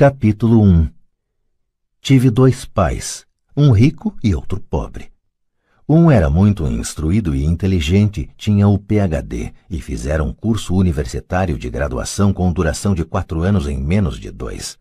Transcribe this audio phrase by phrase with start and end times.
[0.00, 0.88] Capítulo 1
[2.00, 5.12] Tive dois pais, um rico e outro pobre.
[5.86, 11.68] Um era muito instruído e inteligente, tinha o PhD e fizeram um curso universitário de
[11.68, 14.78] graduação com duração de quatro anos em menos de dois.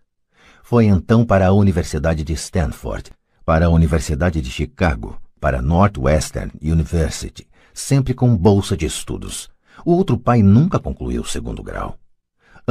[0.63, 3.11] Foi então para a Universidade de Stanford,
[3.43, 9.49] para a Universidade de Chicago, para Northwestern University, sempre com bolsa de estudos.
[9.83, 11.99] O outro pai nunca concluiu o segundo grau.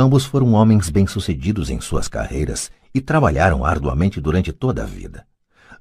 [0.00, 5.26] Ambos foram homens bem-sucedidos em suas carreiras e trabalharam arduamente durante toda a vida.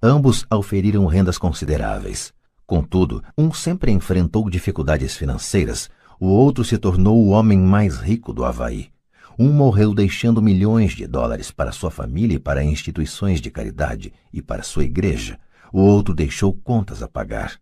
[0.01, 2.33] Ambos auferiram rendas consideráveis.
[2.65, 5.87] Contudo, um sempre enfrentou dificuldades financeiras,
[6.19, 8.89] o outro se tornou o homem mais rico do Havaí.
[9.37, 14.41] Um morreu deixando milhões de dólares para sua família e para instituições de caridade e
[14.41, 15.39] para sua igreja.
[15.71, 17.59] O outro deixou contas a pagar.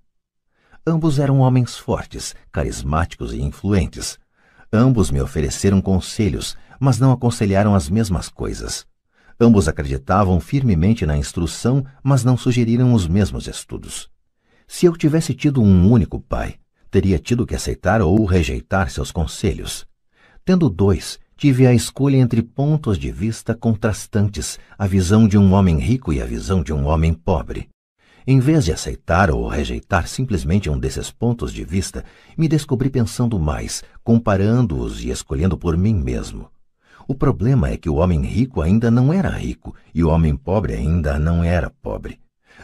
[0.88, 4.18] Ambos eram homens fortes, carismáticos e influentes.
[4.76, 8.86] Ambos me ofereceram conselhos, mas não aconselharam as mesmas coisas.
[9.40, 14.10] Ambos acreditavam firmemente na instrução, mas não sugeriram os mesmos estudos.
[14.68, 16.56] Se eu tivesse tido um único pai,
[16.92, 19.86] teria tido que aceitar ou rejeitar seus conselhos.
[20.44, 25.80] Tendo dois, tive a escolha entre pontos de vista contrastantes, a visão de um homem
[25.80, 27.70] rico e a visão de um homem pobre.
[28.28, 32.04] Em vez de aceitar ou rejeitar simplesmente um desses pontos de vista,
[32.36, 36.50] me descobri pensando mais, comparando-os e escolhendo por mim mesmo.
[37.08, 40.74] O problema é que o homem rico ainda não era rico e o homem pobre
[40.74, 42.20] ainda não era pobre.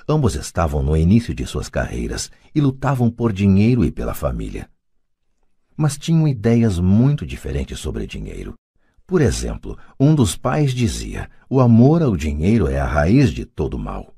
[0.10, 4.68] Ambos estavam no início de suas carreiras e lutavam por dinheiro e pela família.
[5.78, 8.56] Mas tinham ideias muito diferentes sobre dinheiro.
[9.06, 13.78] Por exemplo, um dos pais dizia: o amor ao dinheiro é a raiz de todo
[13.78, 14.16] mal.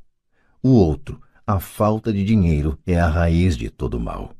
[0.61, 4.31] O outro, a falta de dinheiro é a raiz de todo mal.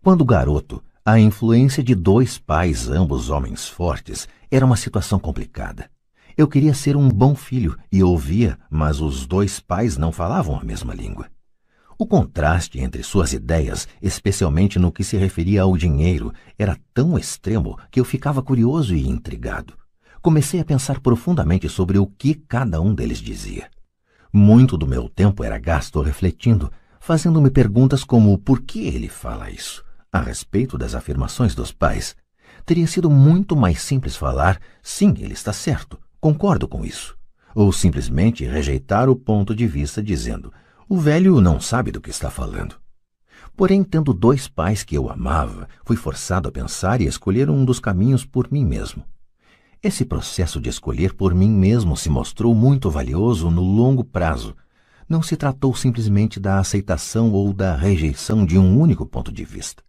[0.00, 5.90] Quando garoto, a influência de dois pais, ambos homens fortes, era uma situação complicada.
[6.36, 10.62] Eu queria ser um bom filho e ouvia, mas os dois pais não falavam a
[10.62, 11.26] mesma língua.
[11.98, 17.76] O contraste entre suas ideias, especialmente no que se referia ao dinheiro, era tão extremo
[17.90, 19.74] que eu ficava curioso e intrigado.
[20.22, 23.68] Comecei a pensar profundamente sobre o que cada um deles dizia.
[24.32, 29.82] Muito do meu tempo era gasto refletindo, fazendo-me perguntas como por que ele fala isso,
[30.12, 32.14] a respeito das afirmações dos pais.
[32.66, 37.16] Teria sido muito mais simples falar, sim, ele está certo, concordo com isso.
[37.54, 40.52] Ou simplesmente rejeitar o ponto de vista dizendo,
[40.88, 42.76] o velho não sabe do que está falando.
[43.56, 47.80] Porém, tendo dois pais que eu amava, fui forçado a pensar e escolher um dos
[47.80, 49.02] caminhos por mim mesmo.
[49.80, 54.56] Esse processo de escolher por mim mesmo se mostrou muito valioso no longo prazo.
[55.08, 59.82] Não se tratou simplesmente da aceitação ou da rejeição de um único ponto de vista.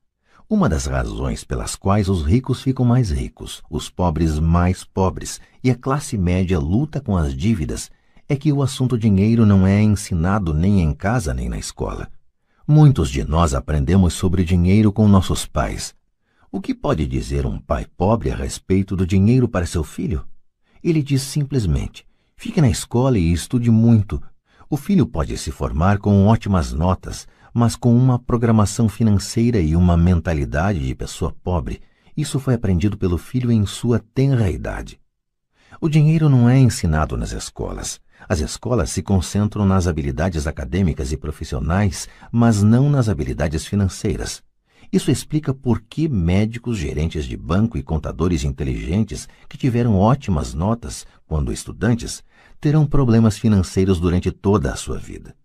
[0.48, 5.72] Uma das razões pelas quais os ricos ficam mais ricos, os pobres mais pobres e
[5.72, 7.90] a classe média luta com as dívidas
[8.28, 12.08] é que o assunto dinheiro não é ensinado nem em casa nem na escola.
[12.68, 15.96] Muitos de nós aprendemos sobre dinheiro com nossos pais,
[16.52, 20.26] o que pode dizer um pai pobre a respeito do dinheiro para seu filho?
[20.84, 22.06] Ele diz simplesmente:
[22.36, 24.22] fique na escola e estude muito.
[24.68, 29.96] O filho pode se formar com ótimas notas, mas com uma programação financeira e uma
[29.96, 31.82] mentalidade de pessoa pobre.
[32.18, 35.00] Isso foi aprendido pelo filho em sua tenra idade.
[35.80, 38.02] O dinheiro não é ensinado nas escolas.
[38.28, 44.44] As escolas se concentram nas habilidades acadêmicas e profissionais, mas não nas habilidades financeiras.
[44.92, 51.06] Isso explica por que médicos, gerentes de banco e contadores inteligentes que tiveram ótimas notas
[51.28, 52.24] quando estudantes
[52.60, 55.36] terão problemas financeiros durante toda a sua vida.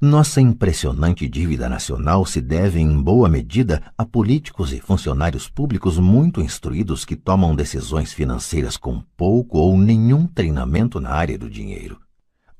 [0.00, 6.40] Nossa impressionante dívida nacional se deve, em boa medida, a políticos e funcionários públicos muito
[6.40, 11.98] instruídos que tomam decisões financeiras com pouco ou nenhum treinamento na área do dinheiro.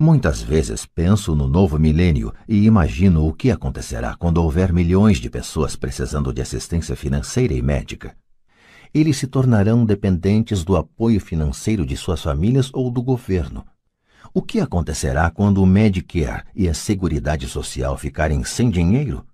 [0.00, 5.28] Muitas vezes penso no novo milênio e imagino o que acontecerá quando houver milhões de
[5.28, 8.16] pessoas precisando de assistência financeira e médica.
[8.94, 13.66] Eles se tornarão dependentes do apoio financeiro de suas famílias ou do governo.
[14.32, 19.26] O que acontecerá quando o Medicare e a Seguridade Social ficarem sem dinheiro?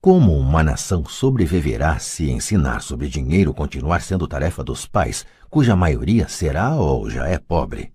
[0.00, 6.26] Como uma nação sobreviverá se ensinar sobre dinheiro continuar sendo tarefa dos pais, cuja maioria
[6.26, 7.92] será ou já é pobre?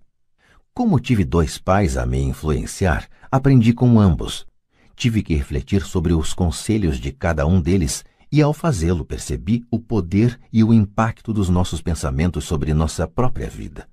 [0.76, 4.46] Como tive dois pais a me influenciar, aprendi com ambos.
[4.94, 9.80] Tive que refletir sobre os conselhos de cada um deles e, ao fazê-lo, percebi o
[9.80, 13.88] poder e o impacto dos nossos pensamentos sobre nossa própria vida.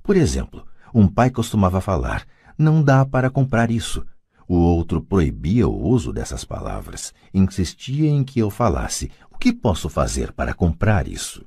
[0.00, 0.64] Por exemplo,
[0.94, 2.24] um pai costumava falar:
[2.56, 4.06] não dá para comprar isso.
[4.46, 9.88] O outro proibia o uso dessas palavras, insistia em que eu falasse: o que posso
[9.88, 11.44] fazer para comprar isso?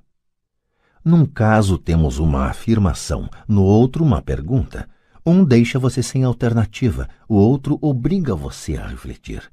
[1.05, 4.89] Num caso temos uma afirmação, no outro uma pergunta.
[5.23, 9.43] Um deixa você sem alternativa, o outro obriga você a refletir.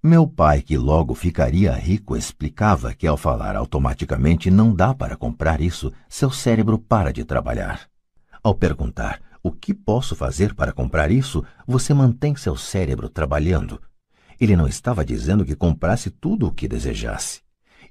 [0.00, 5.60] Meu pai, que logo ficaria rico, explicava que ao falar automaticamente não dá para comprar
[5.60, 7.88] isso, seu cérebro para de trabalhar.
[8.40, 13.82] Ao perguntar o que posso fazer para comprar isso, você mantém seu cérebro trabalhando.
[14.40, 17.40] Ele não estava dizendo que comprasse tudo o que desejasse.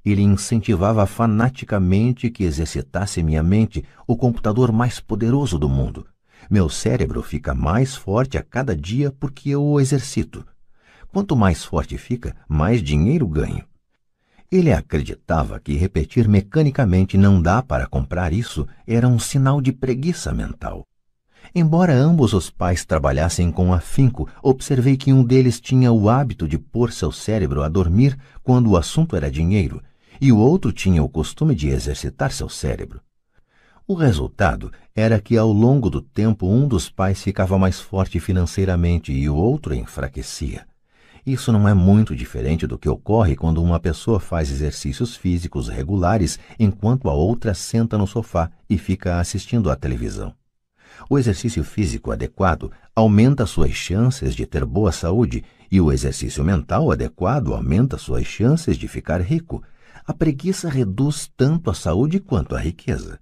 [0.05, 6.05] Ele incentivava fanaticamente que exercitasse minha mente, o computador mais poderoso do mundo.
[6.49, 10.45] Meu cérebro fica mais forte a cada dia porque eu o exercito.
[11.11, 13.63] Quanto mais forte fica, mais dinheiro ganho.
[14.51, 20.33] Ele acreditava que repetir mecanicamente não dá para comprar isso era um sinal de preguiça
[20.33, 20.85] mental.
[21.53, 26.57] Embora ambos os pais trabalhassem com afinco, observei que um deles tinha o hábito de
[26.57, 29.81] pôr seu cérebro a dormir quando o assunto era dinheiro,
[30.21, 33.01] e o outro tinha o costume de exercitar seu cérebro.
[33.87, 39.11] O resultado era que, ao longo do tempo, um dos pais ficava mais forte financeiramente
[39.11, 40.67] e o outro enfraquecia.
[41.25, 46.39] Isso não é muito diferente do que ocorre quando uma pessoa faz exercícios físicos regulares
[46.57, 50.33] enquanto a outra senta no sofá e fica assistindo à televisão.
[51.09, 56.91] O exercício físico adequado aumenta suas chances de ter boa saúde e o exercício mental
[56.91, 59.63] adequado aumenta suas chances de ficar rico.
[60.09, 63.19] A preguiça reduz tanto a saúde quanto a riqueza.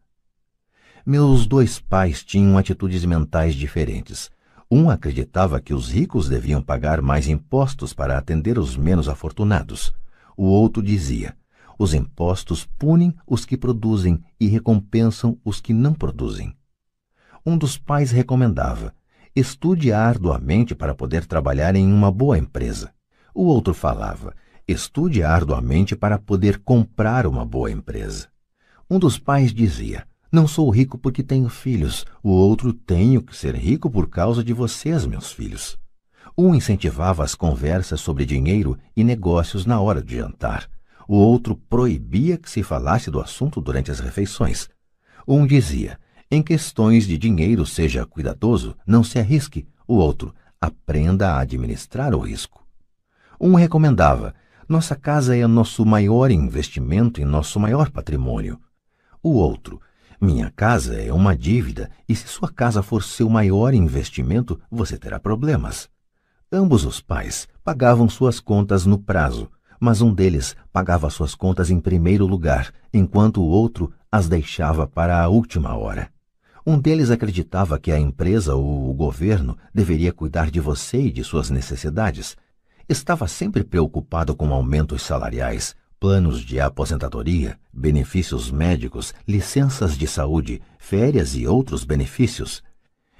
[1.06, 4.32] Meus dois pais tinham atitudes mentais diferentes.
[4.72, 9.94] Um acreditava que os ricos deviam pagar mais impostos para atender os menos afortunados.
[10.38, 11.36] O outro dizia:
[11.78, 16.56] os impostos punem os que produzem e recompensam os que não produzem.
[17.46, 18.96] Um dos pais recomendava:
[19.36, 22.94] estude arduamente para poder trabalhar em uma boa empresa.
[23.36, 24.34] O outro falava:
[24.68, 28.28] estude arduamente para poder comprar uma boa empresa.
[28.90, 32.06] Um dos pais dizia: não sou rico porque tenho filhos.
[32.22, 35.78] O outro tenho que ser rico por causa de vocês, meus filhos.
[36.38, 40.70] Um incentivava as conversas sobre dinheiro e negócios na hora de jantar.
[41.08, 44.70] O outro proibia que se falasse do assunto durante as refeições.
[45.26, 45.98] Um dizia:
[46.30, 49.66] em questões de dinheiro, seja cuidadoso, não se arrisque.
[49.88, 52.68] O outro, aprenda a administrar o risco.
[53.40, 54.36] Um recomendava:
[54.68, 58.60] nossa casa é nosso maior investimento e nosso maior patrimônio.
[59.24, 59.80] O outro,
[60.20, 65.20] minha casa é uma dívida e se sua casa for seu maior investimento, você terá
[65.20, 65.90] problemas.
[66.52, 69.50] Ambos os pais pagavam suas contas no prazo,
[69.80, 75.22] mas um deles pagava suas contas em primeiro lugar, enquanto o outro as deixava para
[75.22, 76.10] a última hora.
[76.66, 81.24] Um deles acreditava que a empresa ou o governo deveria cuidar de você e de
[81.24, 82.36] suas necessidades.
[82.90, 91.36] Estava sempre preocupado com aumentos salariais, planos de aposentadoria, benefícios médicos, licenças de saúde, férias
[91.36, 92.64] e outros benefícios.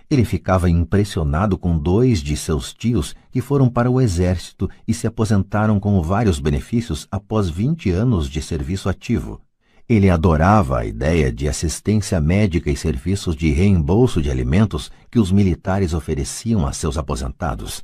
[0.10, 5.06] Ele ficava impressionado com dois de seus tios que foram para o exército e se
[5.06, 9.42] aposentaram com vários benefícios após 20 anos de serviço ativo.
[9.90, 15.30] Ele adorava a ideia de assistência médica e serviços de reembolso de alimentos que os
[15.30, 17.84] militares ofereciam a seus aposentados.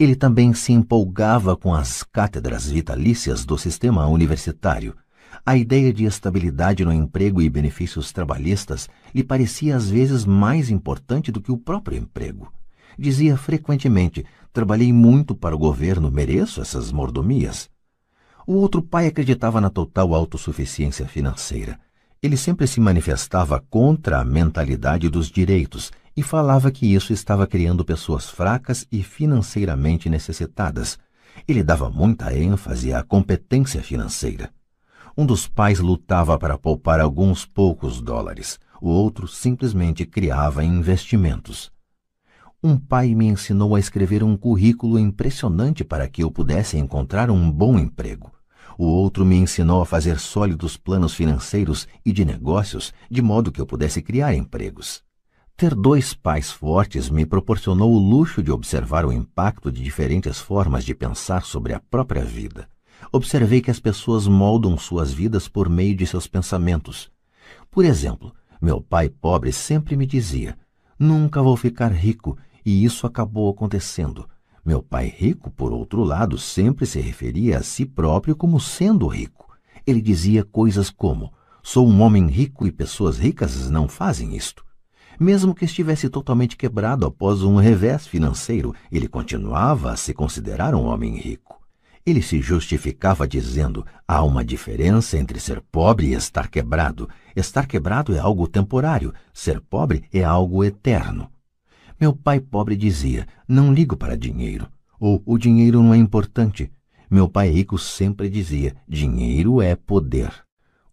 [0.00, 4.96] Ele também se empolgava com as cátedras vitalícias do sistema universitário.
[5.44, 11.30] A ideia de estabilidade no emprego e benefícios trabalhistas lhe parecia às vezes mais importante
[11.30, 12.50] do que o próprio emprego.
[12.98, 17.68] Dizia frequentemente: Trabalhei muito para o governo, mereço essas mordomias.
[18.46, 21.78] O outro pai acreditava na total autossuficiência financeira.
[22.22, 27.82] Ele sempre se manifestava contra a mentalidade dos direitos e falava que isso estava criando
[27.82, 30.98] pessoas fracas e financeiramente necessitadas.
[31.48, 34.52] Ele dava muita ênfase à competência financeira.
[35.16, 41.72] Um dos pais lutava para poupar alguns poucos dólares, o outro simplesmente criava investimentos.
[42.62, 47.50] Um pai me ensinou a escrever um currículo impressionante para que eu pudesse encontrar um
[47.50, 48.30] bom emprego.
[48.76, 53.60] O outro me ensinou a fazer sólidos planos financeiros e de negócios, de modo que
[53.60, 55.02] eu pudesse criar empregos.
[55.60, 60.86] Ter dois pais fortes me proporcionou o luxo de observar o impacto de diferentes formas
[60.86, 62.66] de pensar sobre a própria vida.
[63.12, 67.10] Observei que as pessoas moldam suas vidas por meio de seus pensamentos.
[67.70, 70.56] Por exemplo, meu pai pobre sempre me dizia:
[70.98, 74.26] Nunca vou ficar rico, e isso acabou acontecendo.
[74.64, 79.46] Meu pai rico, por outro lado, sempre se referia a si próprio como sendo rico.
[79.86, 81.30] Ele dizia coisas como:
[81.62, 84.69] Sou um homem rico e pessoas ricas não fazem isto.
[85.20, 90.86] Mesmo que estivesse totalmente quebrado após um revés financeiro, ele continuava a se considerar um
[90.86, 91.60] homem rico.
[92.06, 97.06] Ele se justificava dizendo: há uma diferença entre ser pobre e estar quebrado.
[97.36, 101.30] Estar quebrado é algo temporário, ser pobre é algo eterno.
[102.00, 106.72] Meu pai pobre dizia: não ligo para dinheiro, ou o dinheiro não é importante.
[107.10, 110.32] Meu pai rico sempre dizia: dinheiro é poder.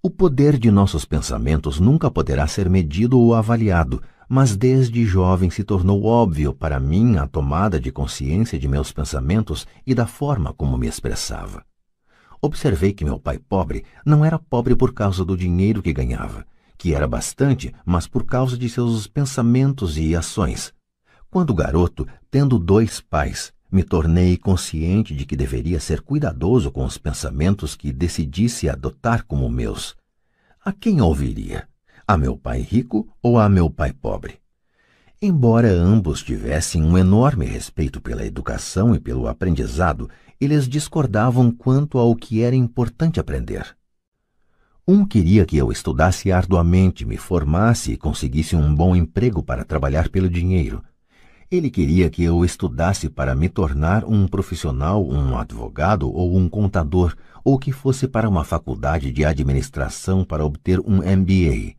[0.04, 5.64] O poder de nossos pensamentos nunca poderá ser medido ou avaliado, mas desde jovem se
[5.64, 10.78] tornou óbvio para mim a tomada de consciência de meus pensamentos e da forma como
[10.78, 11.64] me expressava.
[12.42, 16.46] Observei que meu pai pobre não era pobre por causa do dinheiro que ganhava,
[16.78, 20.74] que era bastante, mas por causa de seus pensamentos e ações.
[21.30, 26.98] Quando garoto, tendo dois pais, me tornei consciente de que deveria ser cuidadoso com os
[26.98, 29.96] pensamentos que decidisse adotar como meus.
[30.64, 31.68] A quem ouviria?
[32.08, 34.36] A meu pai rico ou a meu pai pobre.
[35.22, 40.10] Embora ambos tivessem um enorme respeito pela educação e pelo aprendizado,
[40.40, 43.76] eles discordavam quanto ao que era importante aprender.
[44.88, 50.08] Um queria que eu estudasse arduamente, me formasse e conseguisse um bom emprego para trabalhar
[50.08, 50.82] pelo dinheiro.
[51.52, 57.14] Ele queria que eu estudasse para me tornar um profissional, um advogado ou um contador,
[57.44, 61.77] ou que fosse para uma faculdade de administração para obter um MBA.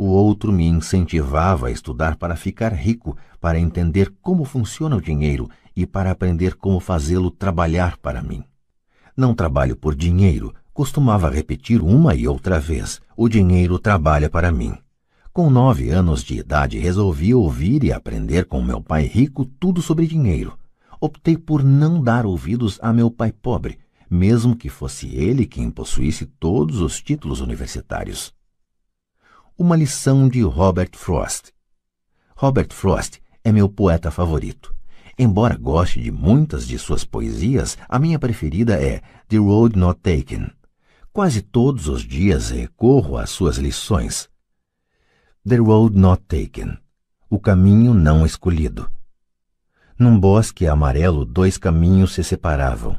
[0.00, 5.50] O outro me incentivava a estudar para ficar rico, para entender como funciona o dinheiro
[5.74, 8.44] e para aprender como fazê-lo trabalhar para mim.
[9.16, 14.72] Não trabalho por dinheiro, costumava repetir uma e outra vez: o dinheiro trabalha para mim.
[15.32, 20.06] Com nove anos de idade, resolvi ouvir e aprender com meu pai rico tudo sobre
[20.06, 20.56] dinheiro.
[21.00, 26.24] Optei por não dar ouvidos a meu pai pobre, mesmo que fosse ele quem possuísse
[26.24, 28.37] todos os títulos universitários.
[29.60, 31.50] Uma lição de Robert Frost.
[32.36, 34.72] Robert Frost é meu poeta favorito.
[35.18, 40.48] Embora goste de muitas de suas poesias, a minha preferida é The Road Not Taken.
[41.12, 44.30] Quase todos os dias recorro às suas lições.
[45.44, 46.78] The Road Not Taken.
[47.28, 48.88] O caminho não escolhido.
[49.98, 52.96] Num bosque amarelo, dois caminhos se separavam,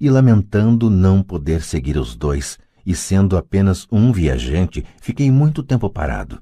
[0.00, 5.88] e lamentando não poder seguir os dois, e sendo apenas um viajante, fiquei muito tempo
[5.88, 6.40] parado.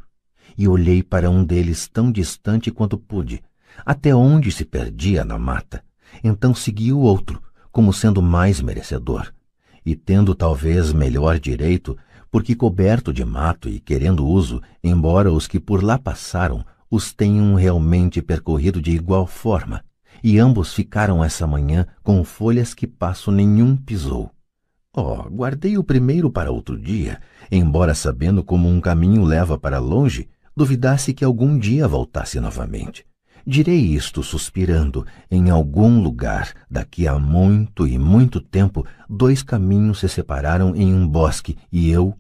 [0.57, 3.43] E olhei para um deles tão distante quanto pude,
[3.85, 5.83] até onde se perdia na mata.
[6.23, 9.33] Então segui o outro, como sendo mais merecedor.
[9.85, 11.97] E tendo talvez melhor direito,
[12.31, 17.55] porque coberto de mato e querendo uso, embora os que por lá passaram os tenham
[17.55, 19.83] realmente percorrido de igual forma,
[20.23, 24.31] e ambos ficaram essa manhã com folhas que passo nenhum pisou.
[25.01, 27.21] Oh, guardei o primeiro para outro dia,
[27.53, 33.07] embora sabendo como um caminho leva para longe, duvidasse que algum dia voltasse novamente.
[33.47, 40.09] Direi isto suspirando, em algum lugar, daqui a muito e muito tempo, dois caminhos se
[40.09, 42.13] separaram em um bosque e eu,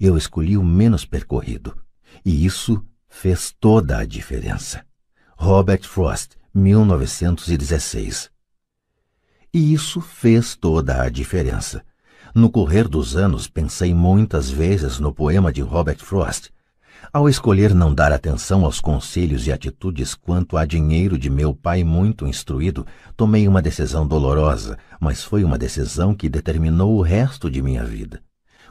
[0.00, 1.76] eu escolhi o menos percorrido.
[2.24, 4.84] E isso fez toda a diferença.
[5.36, 8.28] Robert Frost, 1916.
[9.54, 11.86] E isso fez toda a diferença.
[12.34, 16.50] No correr dos anos, pensei muitas vezes no poema de Robert Frost.
[17.10, 21.82] Ao escolher não dar atenção aos conselhos e atitudes quanto a dinheiro de meu pai
[21.82, 27.62] muito instruído, tomei uma decisão dolorosa, mas foi uma decisão que determinou o resto de
[27.62, 28.20] minha vida.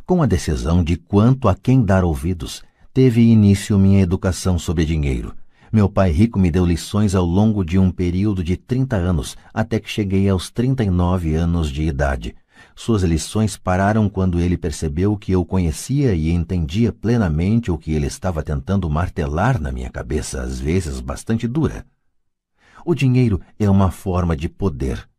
[0.05, 2.61] Com a decisão de quanto a quem dar ouvidos,
[2.93, 5.33] teve início minha educação sobre dinheiro.
[5.71, 9.79] Meu pai rico me deu lições ao longo de um período de 30 anos, até
[9.79, 12.35] que cheguei aos 39 anos de idade.
[12.79, 18.05] Suas lições pararam quando ele percebeu que eu conhecia e entendia plenamente o que ele
[18.05, 21.83] estava tentando martelar na minha cabeça, às vezes bastante dura.
[22.85, 25.09] O dinheiro é uma forma de poder.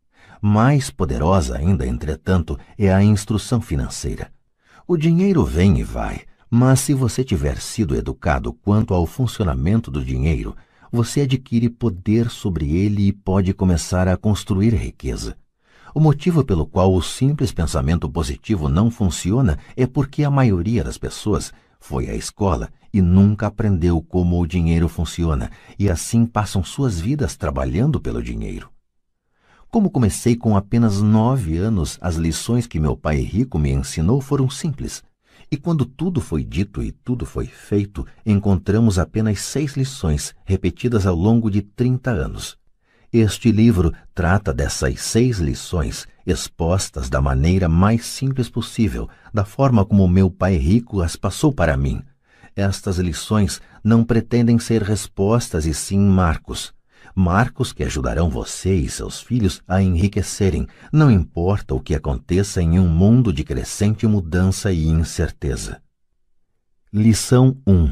[0.41, 4.31] Mais poderosa ainda, entretanto, é a instrução financeira.
[4.87, 10.03] O dinheiro vem e vai, mas se você tiver sido educado quanto ao funcionamento do
[10.03, 10.55] dinheiro,
[10.89, 15.35] você adquire poder sobre ele e pode começar a construir riqueza.
[15.93, 20.97] O motivo pelo qual o simples pensamento positivo não funciona é porque a maioria das
[20.97, 26.99] pessoas foi à escola e nunca aprendeu como o dinheiro funciona e assim passam suas
[26.99, 28.69] vidas trabalhando pelo dinheiro.
[29.71, 34.49] Como comecei com apenas nove anos, as lições que meu pai rico me ensinou foram
[34.49, 35.03] simples.
[35.51, 41.15] E quando tudo foi dito e tudo foi feito, encontramos apenas seis lições repetidas ao
[41.15, 42.57] longo de trinta anos.
[43.11, 50.07] Este livro trata dessas seis lições expostas da maneira mais simples possível, da forma como
[50.07, 52.03] meu pai rico as passou para mim.
[52.55, 56.71] Estas lições não pretendem ser respostas e sim marcos.
[57.15, 62.79] marcos que ajudarão você e seus filhos a enriquecerem, não importa o que aconteça em
[62.79, 65.81] um mundo de crescente mudança e incerteza.
[66.93, 67.91] Lição 1.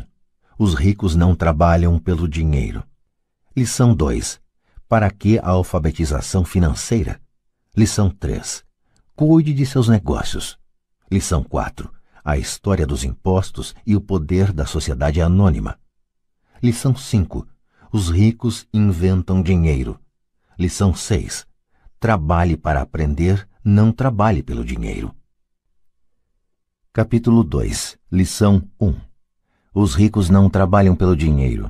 [0.60, 2.84] Os ricos não trabalham pelo dinheiro.
[3.56, 4.40] Lição 2.
[4.88, 7.20] Para que a alfabetização financeira?
[7.76, 8.64] Lição 3.
[9.18, 10.58] Cuide de seus negócios.
[11.12, 11.92] Lição 4.
[12.24, 15.78] A história dos impostos e o poder da sociedade anônima.
[16.64, 17.46] Lição 5.
[17.92, 20.00] Os ricos inventam dinheiro.
[20.58, 21.46] Lição 6.
[22.00, 25.14] Trabalhe para aprender, não trabalhe pelo dinheiro.
[26.94, 28.00] Capítulo 2.
[28.10, 28.96] Lição 1.
[29.74, 31.70] Os ricos não trabalham pelo dinheiro.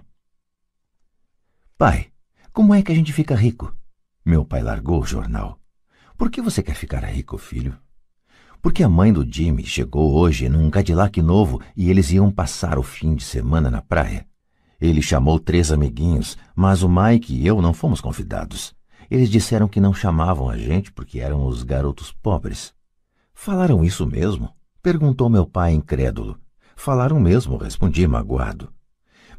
[1.77, 2.11] Pai,
[2.57, 3.71] como é que a gente fica rico?
[4.25, 5.59] Meu pai largou o jornal.
[6.17, 7.77] Por que você quer ficar rico, filho?
[8.63, 12.81] Porque a mãe do Jimmy chegou hoje num Cadillac novo e eles iam passar o
[12.81, 14.25] fim de semana na praia.
[14.81, 18.73] Ele chamou três amiguinhos, mas o Mike e eu não fomos convidados.
[19.07, 22.73] Eles disseram que não chamavam a gente porque eram os garotos pobres.
[23.35, 24.49] Falaram isso mesmo?
[24.81, 26.39] Perguntou meu pai incrédulo.
[26.75, 28.73] Falaram mesmo, respondi magoado.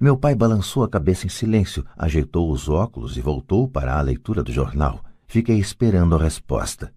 [0.00, 4.44] Meu pai balançou a cabeça em silêncio, ajeitou os óculos e voltou para a leitura
[4.44, 5.02] do jornal.
[5.26, 6.92] Fiquei esperando a resposta.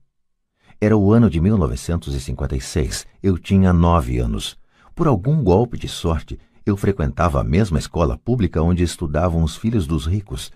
[0.80, 3.08] Era o ano de 1956.
[3.24, 4.56] Eu tinha nove anos.
[4.94, 9.88] Por algum golpe de sorte, eu frequentava a mesma escola pública onde estudavam os filhos
[9.88, 10.52] dos ricos.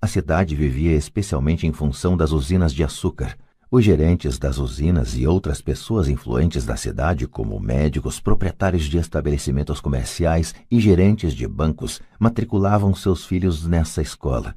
[0.00, 3.36] A cidade vivia especialmente em função das usinas de açúcar.
[3.72, 9.80] Os gerentes das usinas e outras pessoas influentes da cidade, como médicos, proprietários de estabelecimentos
[9.80, 14.56] comerciais e gerentes de bancos, matriculavam seus filhos nessa escola.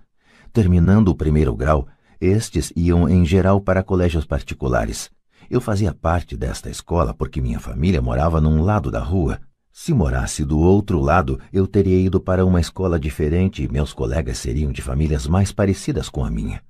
[0.52, 1.88] Terminando o primeiro grau,
[2.20, 5.12] estes iam em geral para colégios particulares.
[5.48, 9.40] Eu fazia parte desta escola porque minha família morava num lado da rua.
[9.72, 14.40] Se morasse do outro lado, eu teria ido para uma escola diferente e meus colegas
[14.40, 16.64] seriam de famílias mais parecidas com a minha.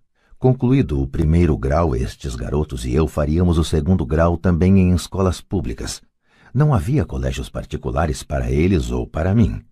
[0.44, 5.40] Concluído o primeiro grau, estes garotos e eu faríamos o segundo grau também em escolas
[5.40, 6.02] públicas.
[6.54, 9.64] Não havia colégios particulares para eles ou para mim.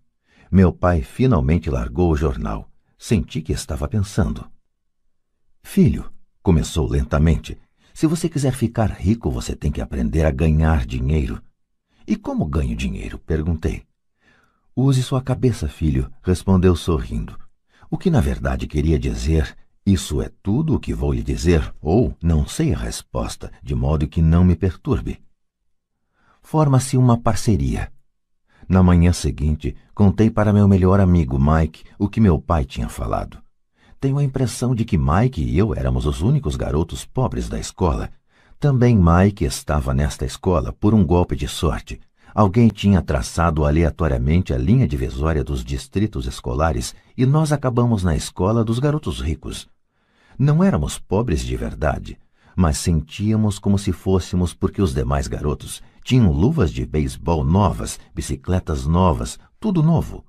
[0.50, 2.72] Meu pai finalmente largou o jornal.
[2.98, 4.50] Senti que estava pensando.
[5.62, 6.10] Filho,
[6.42, 7.60] começou lentamente,
[7.94, 11.42] se você quiser ficar rico, você tem que aprender a ganhar dinheiro.
[12.08, 13.20] E como ganho dinheiro?
[13.20, 13.84] perguntei.
[14.74, 17.38] Use sua cabeça, filho, respondeu sorrindo.
[17.90, 19.54] O que na verdade queria dizer,
[19.86, 24.08] isso é tudo o que vou lhe dizer, ou não sei a resposta, de modo
[24.08, 25.22] que não me perturbe.
[26.42, 27.92] Forma-se uma parceria.
[28.68, 33.38] Na manhã seguinte, contei para meu melhor amigo Mike o que meu pai tinha falado.
[34.00, 38.12] Tenho a impressão de que Mike e eu éramos os únicos garotos pobres da escola
[38.62, 42.00] também Mike estava nesta escola por um golpe de sorte.
[42.34, 48.64] Alguém tinha traçado aleatoriamente a linha divisória dos distritos escolares e nós acabamos na escola
[48.64, 49.68] dos garotos ricos.
[50.40, 52.18] Não éramos pobres de verdade,
[52.56, 58.86] mas sentíamos como se fôssemos porque os demais garotos tinham luvas de beisebol novas, bicicletas
[58.86, 60.24] novas, tudo novo.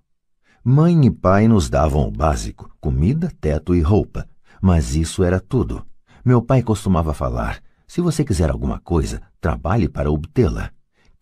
[0.64, 4.28] Mãe e pai nos davam o básico, comida, teto e roupa,
[4.60, 5.84] mas isso era tudo.
[6.24, 10.70] Meu pai costumava falar: se você quiser alguma coisa, trabalhe para obtê-la.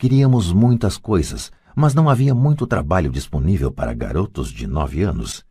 [0.01, 5.45] Queríamos muitas coisas, mas não havia muito trabalho disponível para garotos de nove anos.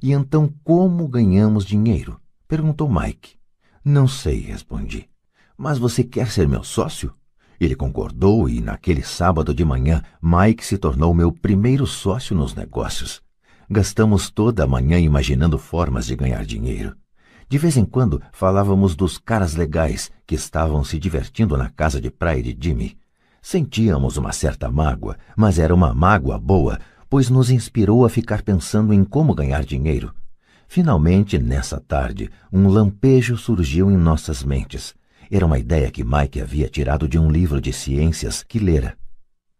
[0.00, 2.20] E então como ganhamos dinheiro?
[2.46, 3.34] perguntou Mike.
[3.84, 5.08] Não sei, respondi.
[5.56, 7.12] Mas você quer ser meu sócio?
[7.58, 13.20] Ele concordou e, naquele sábado de manhã, Mike se tornou meu primeiro sócio nos negócios.
[13.68, 16.94] Gastamos toda a manhã imaginando formas de ganhar dinheiro.
[17.48, 22.12] De vez em quando falávamos dos caras legais que estavam se divertindo na casa de
[22.12, 22.96] praia de Jimmy.
[23.40, 28.92] Sentíamos uma certa mágoa, mas era uma mágoa boa, pois nos inspirou a ficar pensando
[28.92, 30.14] em como ganhar dinheiro.
[30.66, 34.94] Finalmente, nessa tarde, um lampejo surgiu em nossas mentes.
[35.30, 38.96] Era uma ideia que Mike havia tirado de um livro de ciências que lera.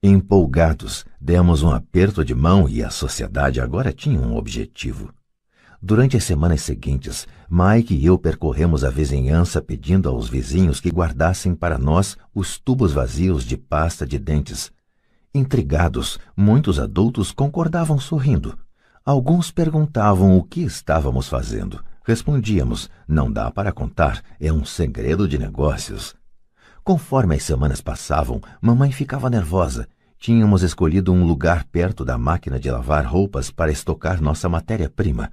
[0.03, 5.13] Empolgados, demos um aperto de mão e a sociedade agora tinha um objetivo.
[5.81, 11.55] Durante as semanas seguintes, Mike e eu percorremos a vizinhança pedindo aos vizinhos que guardassem
[11.55, 14.73] para nós os tubos vazios de pasta de dentes.
[15.33, 18.59] Intrigados, muitos adultos concordavam sorrindo.
[19.05, 21.83] Alguns perguntavam o que estávamos fazendo.
[22.05, 26.17] Respondíamos: não dá para contar, é um segredo de negócios.
[26.83, 29.87] Conforme as semanas passavam, mamãe ficava nervosa.
[30.19, 35.31] Tínhamos escolhido um lugar perto da máquina de lavar roupas para estocar nossa matéria-prima.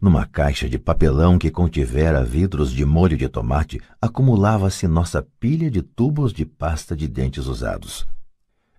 [0.00, 5.82] Numa caixa de papelão que contivera vidros de molho de tomate, acumulava-se nossa pilha de
[5.82, 8.06] tubos de pasta de dentes usados.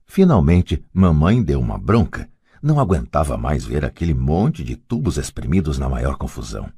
[0.05, 2.29] Finalmente, mamãe deu uma bronca.
[2.63, 6.69] Não aguentava mais ver aquele monte de tubos espremidos na maior confusão.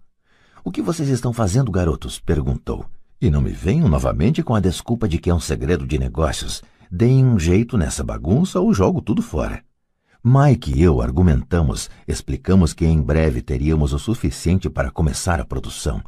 [0.63, 2.19] O que vocês estão fazendo, garotos?
[2.19, 2.85] perguntou.
[3.21, 6.63] E não me venham novamente com a desculpa de que é um segredo de negócios.
[6.91, 9.63] Deem um jeito nessa bagunça ou jogo tudo fora.
[10.23, 15.99] Mike e eu argumentamos, explicamos que em breve teríamos o suficiente para começar a produção.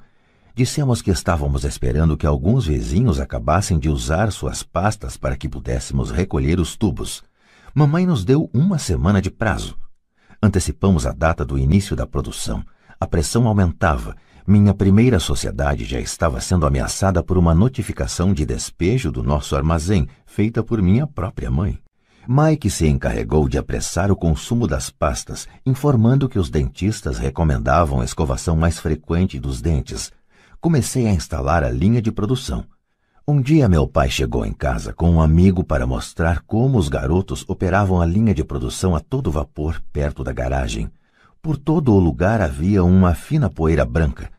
[0.54, 6.12] Dissemos que estávamos esperando que alguns vizinhos acabassem de usar suas pastas para que pudéssemos
[6.12, 7.23] recolher os tubos.
[7.73, 9.76] Mamãe nos deu uma semana de prazo.
[10.39, 12.63] Antecipamos a data do início da produção.
[12.99, 14.15] A pressão aumentava.
[14.45, 20.08] Minha primeira sociedade já estava sendo ameaçada por uma notificação de despejo do nosso armazém,
[20.23, 21.83] feita por minha própria mãe.
[22.25, 28.05] Mike se encarregou de apressar o consumo das pastas, informando que os dentistas recomendavam a
[28.05, 30.09] escovação mais frequente dos dentes.
[30.62, 32.63] Comecei a instalar a linha de produção.
[33.27, 37.43] Um dia meu pai chegou em casa com um amigo para mostrar como os garotos
[37.45, 40.89] operavam a linha de produção a todo vapor perto da garagem.
[41.41, 44.29] Por todo o lugar havia uma fina poeira branca.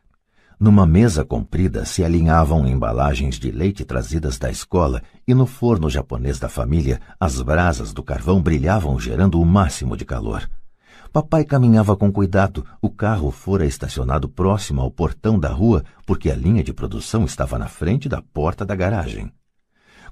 [0.59, 6.39] Numa mesa comprida se alinhavam embalagens de leite trazidas da escola e no forno japonês
[6.39, 10.49] da família as brasas do carvão brilhavam gerando o máximo de calor.
[11.11, 12.65] Papai caminhava com cuidado.
[12.81, 17.57] O carro fora estacionado próximo ao portão da rua porque a linha de produção estava
[17.57, 19.31] na frente da porta da garagem.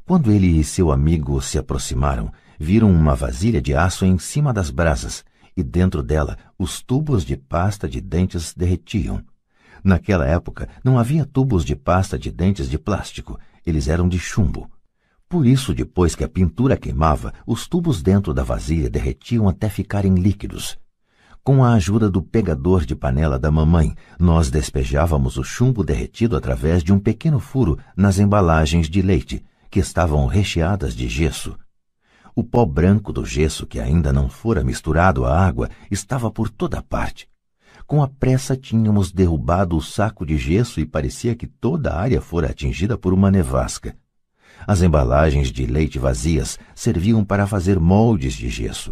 [0.06, 4.70] Quando ele e seu amigo se aproximaram, viram uma vasilha de aço em cima das
[4.70, 5.24] brasas
[5.56, 9.24] e dentro dela os tubos de pasta de dentes derretiam.
[9.84, 14.70] Naquela época não havia tubos de pasta de dentes de plástico, eles eram de chumbo.
[15.28, 20.14] Por isso, depois que a pintura queimava, os tubos dentro da vasilha derretiam até ficarem
[20.14, 20.78] líquidos.
[21.44, 26.82] Com a ajuda do pegador de panela da mamãe, nós despejávamos o chumbo derretido através
[26.82, 31.58] de um pequeno furo nas embalagens de leite, que estavam recheadas de gesso.
[32.34, 36.82] O pó branco do gesso, que ainda não fora misturado à água, estava por toda
[36.82, 37.28] parte.
[37.94, 42.20] Com a pressa tínhamos derrubado o saco de gesso e parecia que toda a área
[42.20, 43.96] fora atingida por uma nevasca.
[44.66, 48.92] As embalagens de leite vazias serviam para fazer moldes de gesso.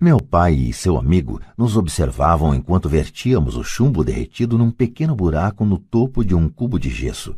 [0.00, 5.64] Meu pai e seu amigo nos observavam enquanto vertíamos o chumbo derretido num pequeno buraco
[5.64, 7.36] no topo de um cubo de gesso.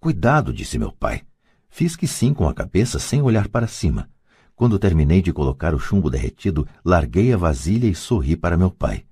[0.00, 1.24] Cuidado, disse meu pai.
[1.68, 4.08] Fiz que sim com a cabeça sem olhar para cima.
[4.56, 9.04] Quando terminei de colocar o chumbo derretido, larguei a vasilha e sorri para meu pai.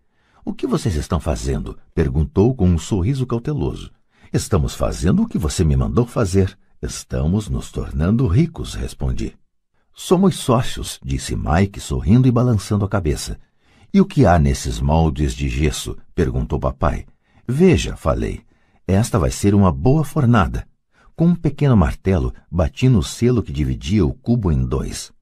[0.47, 1.77] O que vocês estão fazendo?
[1.93, 3.91] perguntou com um sorriso cauteloso.
[4.33, 6.57] Estamos fazendo o que você me mandou fazer.
[6.81, 9.37] Estamos nos tornando ricos, respondi.
[9.93, 13.41] Somos sócios, disse Mike, sorrindo e balançando a cabeça.
[13.93, 15.99] E o que há nesses moldes de gesso?
[16.15, 17.07] perguntou papai.
[17.45, 18.41] Veja, falei.
[18.87, 20.65] Esta vai ser uma boa fornada.
[21.17, 25.13] Com um pequeno martelo, bati no selo que dividia o cubo em dois.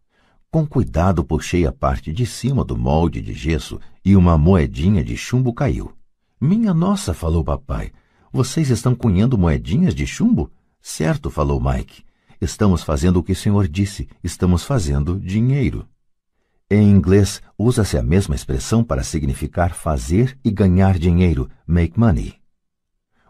[0.54, 5.16] Com cuidado puxei a parte de cima do molde de gesso e uma moedinha de
[5.16, 5.92] chumbo caiu.
[6.40, 7.90] Minha nossa, falou papai.
[8.32, 10.52] Vocês estão cunhando moedinhas de chumbo?
[10.80, 12.04] Certo, falou Mike.
[12.40, 14.08] Estamos fazendo o que o senhor disse.
[14.22, 15.88] Estamos fazendo dinheiro.
[16.70, 22.32] Em inglês, usa-se a mesma expressão para significar fazer e ganhar dinheiro, make money.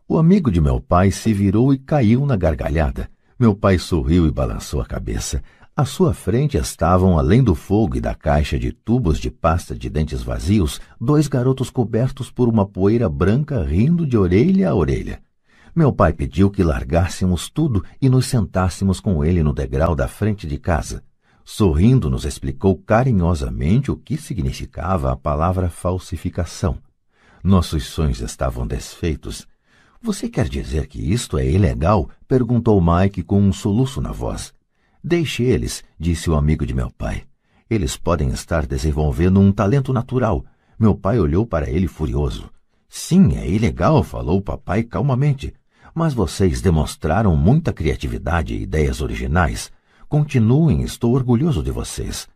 [0.07, 3.09] O amigo de meu pai se virou e caiu na gargalhada.
[3.39, 5.43] Meu pai sorriu e balançou a cabeça.
[5.77, 9.91] À sua frente estavam, além do fogo e da caixa de tubos de pasta de
[9.91, 15.21] dentes vazios, dois garotos cobertos por uma poeira branca rindo de orelha a orelha.
[15.75, 20.47] Meu pai pediu que largássemos tudo e nos sentássemos com ele no degrau da frente
[20.47, 21.03] de casa.
[21.45, 26.79] Sorrindo, nos explicou carinhosamente o que significava a palavra falsificação.
[27.43, 29.45] Nossos sonhos estavam desfeitos.
[30.01, 32.09] Você quer dizer que isto é ilegal?
[32.29, 34.55] perguntou Mike com um soluço na voz.
[35.07, 37.25] Deixe eles, disse o amigo de meu pai.
[37.69, 40.43] Eles podem estar desenvolvendo um talento natural.
[40.79, 42.49] Meu pai olhou para ele furioso.
[42.89, 45.53] Sim, é ilegal, falou o papai calmamente.
[45.95, 49.71] Mas vocês demonstraram muita criatividade e ideias originais.
[50.09, 52.27] Continuem, estou orgulhoso de vocês.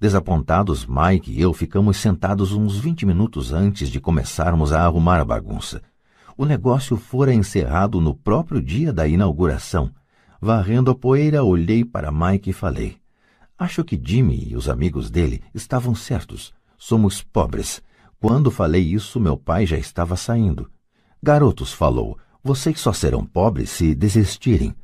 [0.00, 5.24] Desapontados, Mike e eu ficamos sentados uns vinte minutos antes de começarmos a arrumar a
[5.24, 5.80] bagunça.
[6.36, 9.92] O negócio fora encerrado no próprio dia da inauguração.
[10.40, 12.98] Varrendo a poeira, olhei para Mike e falei:
[13.58, 16.52] Acho que Jimmy e os amigos dele estavam certos.
[16.76, 17.82] Somos pobres.
[18.20, 20.70] Quando falei isso, meu pai já estava saindo.
[21.22, 24.74] Garotos, falou, vocês só serão pobres se desistirem.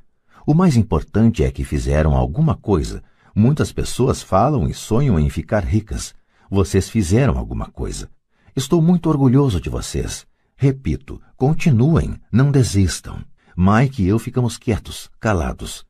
[0.47, 3.03] O mais importante é que fizeram alguma coisa.
[3.35, 6.15] Muitas pessoas falam e sonham em ficar ricas.
[6.51, 8.11] Vocês fizeram alguma coisa.
[8.57, 10.27] Estou muito orgulhoso de vocês.
[10.57, 13.25] Repito, continuem, não desistam.
[13.57, 15.85] Mike e eu ficamos quietos, calados.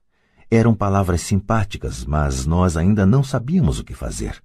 [0.50, 4.42] Eram palavras simpáticas, mas nós ainda não sabíamos o que fazer.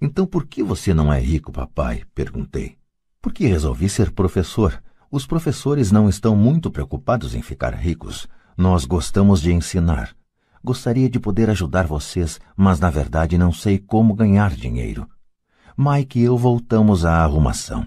[0.00, 2.02] Então por que você não é rico, papai?
[2.14, 2.76] perguntei.
[3.22, 4.82] Porque resolvi ser professor.
[5.10, 8.26] Os professores não estão muito preocupados em ficar ricos.
[8.56, 10.14] Nós gostamos de ensinar.
[10.62, 15.08] Gostaria de poder ajudar vocês, mas na verdade não sei como ganhar dinheiro.
[15.76, 17.86] Mike e eu voltamos à arrumação.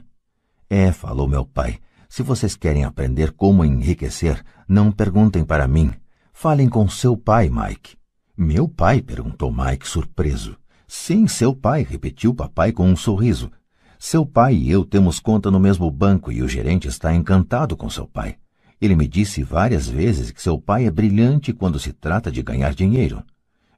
[0.70, 5.92] É, falou meu pai, se vocês querem aprender como enriquecer, não perguntem para mim.
[6.34, 7.98] Falem com seu pai, Mike.
[8.38, 9.02] Meu pai?
[9.02, 10.58] perguntou Mike, surpreso.
[10.88, 13.52] Sim, seu pai, repetiu papai com um sorriso.
[14.00, 17.90] Seu pai e eu temos conta no mesmo banco e o gerente está encantado com
[17.90, 18.38] seu pai.
[18.80, 22.76] Ele me disse várias vezes que seu pai é brilhante quando se trata de ganhar
[22.76, 23.24] dinheiro.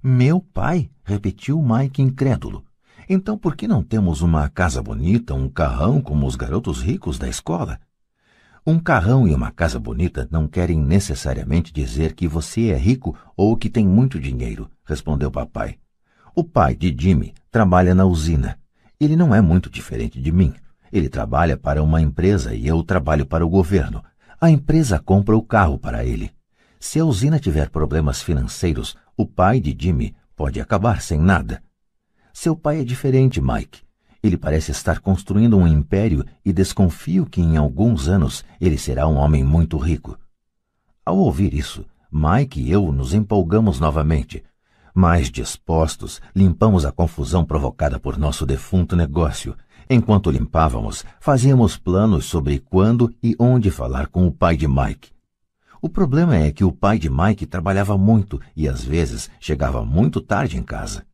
[0.04, 0.90] Meu pai?
[1.04, 2.66] repetiu Mike incrédulo.
[3.08, 7.28] Então por que não temos uma casa bonita, um carrão como os garotos ricos da
[7.28, 7.80] escola?
[8.70, 13.58] Um carrão e uma casa bonita não querem necessariamente dizer que você é rico ou
[13.58, 15.80] que tem muito dinheiro, respondeu papai.
[16.36, 18.60] O pai de Jimmy trabalha na usina.
[19.00, 20.54] Ele não é muito diferente de mim.
[20.94, 24.04] Ele trabalha para uma empresa e eu trabalho para o governo.
[24.40, 26.30] A empresa compra o carro para ele.
[26.80, 31.60] Se a usina tiver problemas financeiros, o pai de Jimmy pode acabar sem nada.
[32.32, 33.89] Seu pai é diferente, Mike.
[34.22, 39.16] Ele parece estar construindo um império e desconfio que em alguns anos ele será um
[39.16, 40.18] homem muito rico.
[41.06, 44.44] Ao ouvir isso, Mike e eu nos empolgamos novamente.
[44.94, 49.56] Mais dispostos, limpamos a confusão provocada por nosso defunto negócio
[49.92, 55.10] Enquanto limpávamos, fazíamos planos sobre quando e onde falar com o pai de Mike.
[55.82, 60.22] O problema é que o pai de Mike trabalhava muito e às vezes chegava muito
[60.22, 61.09] tarde em casa.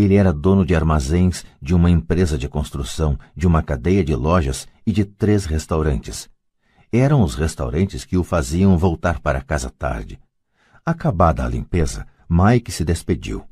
[0.00, 4.66] Ele era dono de armazéns, de uma empresa de construção, de uma cadeia de lojas
[4.86, 6.26] e de três restaurantes.
[6.90, 10.18] Eram os restaurantes que o faziam voltar para casa tarde.
[10.86, 13.44] Acabada a limpeza, Mike se despediu.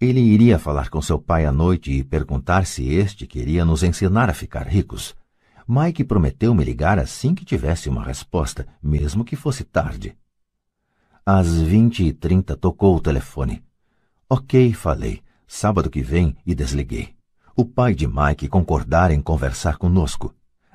[0.00, 4.30] Ele iria falar com seu pai à noite e perguntar se este queria nos ensinar
[4.30, 5.12] a ficar ricos.
[5.66, 10.16] Mike prometeu me ligar assim que tivesse uma resposta, mesmo que fosse tarde.
[11.26, 13.64] Às vinte e trinta tocou o telefone.
[14.30, 15.25] Ok, falei.
[15.46, 17.14] Sábado que vem e desliguei.
[17.54, 20.34] O pai de Mike concordara em conversar conosco.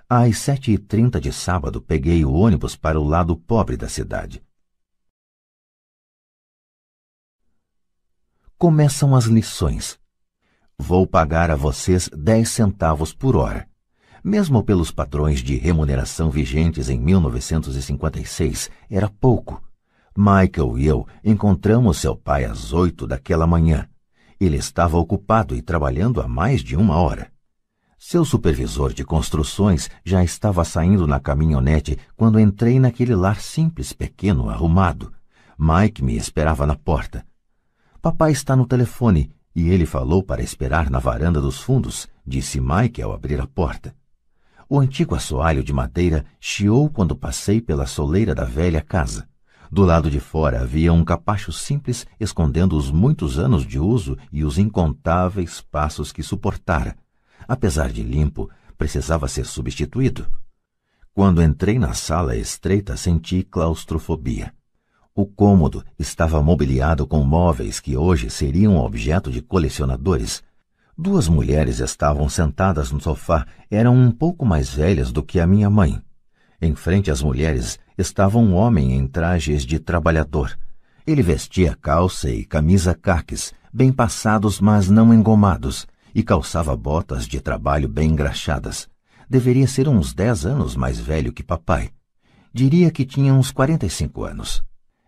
[0.09, 4.43] Às sete e trinta de sábado peguei o ônibus para o lado pobre da cidade.
[8.61, 9.97] começam as lições.
[10.77, 13.67] Vou pagar a vocês dez centavos por hora.
[14.23, 19.63] Mesmo pelos padrões de remuneração vigentes em 1956, era pouco.
[20.15, 23.89] Michael e eu encontramos seu pai às oito daquela manhã.
[24.41, 27.31] Ele estava ocupado e trabalhando há mais de uma hora.
[27.95, 34.49] Seu supervisor de construções já estava saindo na caminhonete quando entrei naquele lar simples, pequeno,
[34.49, 35.13] arrumado.
[35.59, 37.23] Mike me esperava na porta.
[38.01, 42.99] Papai está no telefone e ele falou para esperar na varanda dos fundos, disse Mike
[42.99, 43.95] ao abrir a porta.
[44.67, 49.29] O antigo assoalho de madeira chiou quando passei pela soleira da velha casa.
[49.71, 54.43] Do lado de fora havia um capacho simples escondendo os muitos anos de uso e
[54.43, 56.97] os incontáveis passos que suportara.
[57.47, 60.27] Apesar de limpo, precisava ser substituído.
[61.13, 64.53] Quando entrei na sala estreita, senti claustrofobia.
[65.15, 70.43] O cômodo estava mobiliado com móveis que hoje seriam objeto de colecionadores.
[70.97, 75.69] Duas mulheres estavam sentadas no sofá, eram um pouco mais velhas do que a minha
[75.69, 76.01] mãe.
[76.61, 80.55] Em frente às mulheres estava um homem em trajes de trabalhador.
[81.07, 87.41] Ele vestia calça e camisa caques, bem passados, mas não engomados, e calçava botas de
[87.41, 88.87] trabalho bem engraxadas.
[89.27, 91.89] Deveria ser uns dez anos mais velho que papai.
[92.53, 94.63] Diria que tinha uns quarenta e cinco anos.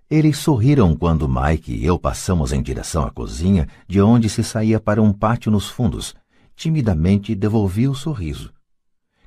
[0.10, 4.80] Eles sorriram quando Mike e eu passamos em direção à cozinha, de onde se saía
[4.80, 6.16] para um pátio nos fundos.
[6.56, 8.52] Timidamente devolvi o sorriso.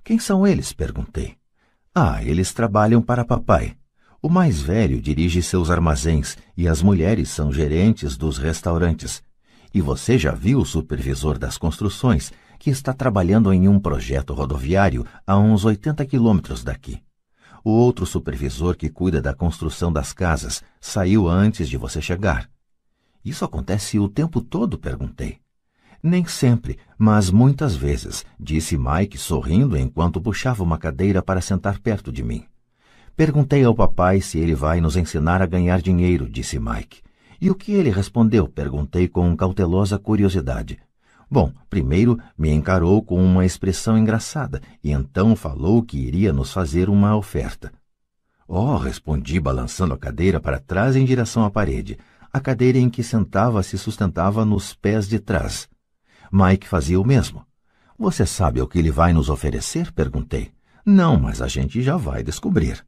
[0.03, 0.73] Quem são eles?
[0.73, 1.37] perguntei.
[1.99, 3.75] Ah, eles trabalham para papai.
[4.21, 9.23] O mais velho dirige seus armazéns e as mulheres são gerentes dos restaurantes.
[9.73, 15.07] E você já viu o supervisor das construções, que está trabalhando em um projeto rodoviário
[15.27, 17.03] a uns 80 quilômetros daqui.
[17.65, 22.51] O outro supervisor que cuida da construção das casas saiu antes de você chegar.
[23.25, 24.77] Isso acontece o tempo todo?
[24.77, 25.46] perguntei.
[26.07, 32.13] Nem sempre, mas muitas vezes, disse Mike sorrindo enquanto puxava uma cadeira para sentar perto
[32.13, 32.45] de mim.
[33.17, 37.01] Perguntei ao papai se ele vai nos ensinar a ganhar dinheiro, disse Mike.
[37.41, 38.47] E o que ele respondeu?
[38.47, 40.79] perguntei com cautelosa curiosidade.
[41.29, 46.89] Bom, primeiro me encarou com uma expressão engraçada e então falou que iria nos fazer
[46.89, 47.73] uma oferta.
[48.47, 51.99] Oh, respondi, balançando a cadeira para trás em direção à parede.
[52.33, 55.69] A cadeira em que sentava se sustentava nos pés de trás.
[56.37, 57.47] Mike fazia o mesmo.
[57.99, 59.91] Você sabe o que ele vai nos oferecer?
[59.91, 60.51] perguntei.
[60.85, 62.85] Não, mas a gente já vai descobrir.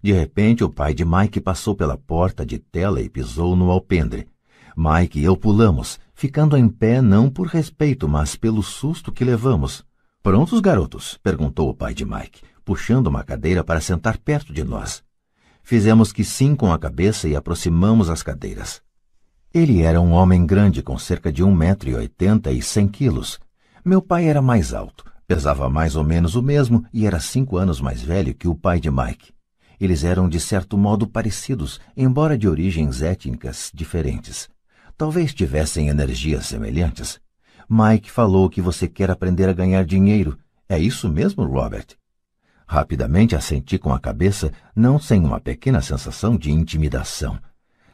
[0.00, 4.28] De repente, o pai de Mike passou pela porta de tela e pisou no alpendre.
[4.76, 9.84] Mike e eu pulamos, ficando em pé não por respeito, mas pelo susto que levamos.
[10.22, 11.18] Prontos, garotos?
[11.20, 15.02] perguntou o pai de Mike, puxando uma cadeira para sentar perto de nós.
[15.64, 18.80] Fizemos que sim com a cabeça e aproximamos as cadeiras.
[19.54, 23.38] Ele era um homem grande, com cerca de um metro e oitenta e cem quilos.
[23.84, 27.78] Meu pai era mais alto, pesava mais ou menos o mesmo e era cinco anos
[27.78, 29.30] mais velho que o pai de Mike.
[29.78, 34.48] Eles eram de certo modo parecidos, embora de origens étnicas diferentes.
[34.96, 37.20] Talvez tivessem energias semelhantes.
[37.68, 40.38] Mike falou que você quer aprender a ganhar dinheiro.
[40.66, 41.88] É isso mesmo, Robert?
[42.66, 47.38] Rapidamente assenti com a cabeça, não sem uma pequena sensação de intimidação.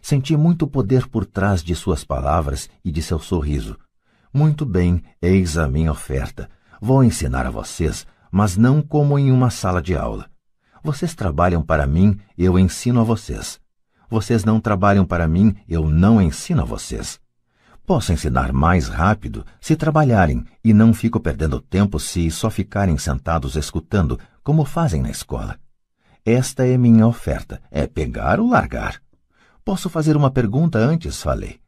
[0.09, 3.79] Senti muito poder por trás de suas palavras e de seu sorriso.
[4.33, 6.49] Muito bem, eis a minha oferta.
[6.81, 10.31] Vou ensinar a vocês, mas não como em uma sala de aula.
[10.83, 13.61] Vocês trabalham para mim, eu ensino a vocês.
[14.09, 17.21] Vocês não trabalham para mim, eu não ensino a vocês.
[17.85, 23.57] Posso ensinar mais rápido se trabalharem e não fico perdendo tempo se só ficarem sentados
[23.57, 25.59] escutando, como fazem na escola.
[26.25, 29.07] Esta é minha oferta, é pegar ou largar.
[29.69, 31.61] Posso fazer uma pergunta antes, falei.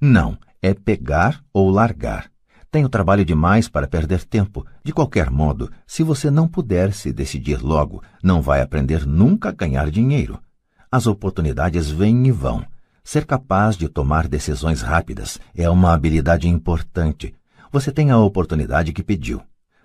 [0.00, 2.30] Não, é pegar ou largar.
[2.70, 4.64] Tenho trabalho demais para perder tempo.
[4.82, 9.52] De qualquer modo, se você não puder se decidir logo, não vai aprender nunca a
[9.52, 10.40] ganhar dinheiro.
[10.90, 12.64] As oportunidades vêm e vão.
[13.04, 17.34] Ser capaz de tomar decisões rápidas é uma habilidade importante.
[17.70, 19.42] Você tem a oportunidade que pediu.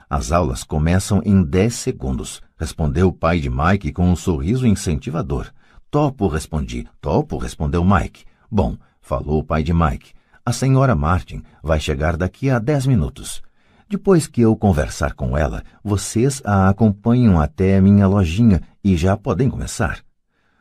[0.10, 5.52] As aulas começam em dez segundos, respondeu o pai de Mike com um sorriso incentivador.
[5.92, 6.88] Topo, respondi.
[7.02, 8.24] Topo, respondeu Mike.
[8.52, 10.14] Bom, falou o pai de Mike.
[10.46, 13.42] A senhora Martin vai chegar daqui a dez minutos.
[13.90, 19.50] Depois que eu conversar com ela, vocês a acompanham até minha lojinha e já podem
[19.50, 20.04] começar.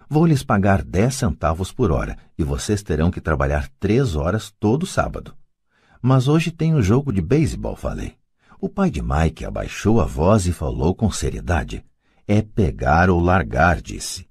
[0.08, 4.86] Vou lhes pagar dez centavos por hora e vocês terão que trabalhar três horas todo
[4.86, 5.34] sábado.
[6.00, 8.14] Mas hoje tem um jogo de beisebol, falei.
[8.58, 11.84] O pai de Mike abaixou a voz e falou com seriedade.
[12.26, 14.27] É pegar ou largar, disse.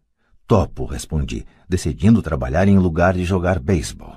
[0.48, 4.16] Topo, respondi, decidindo trabalhar em lugar de jogar beisebol.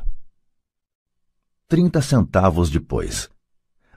[1.66, 3.28] Trinta centavos depois.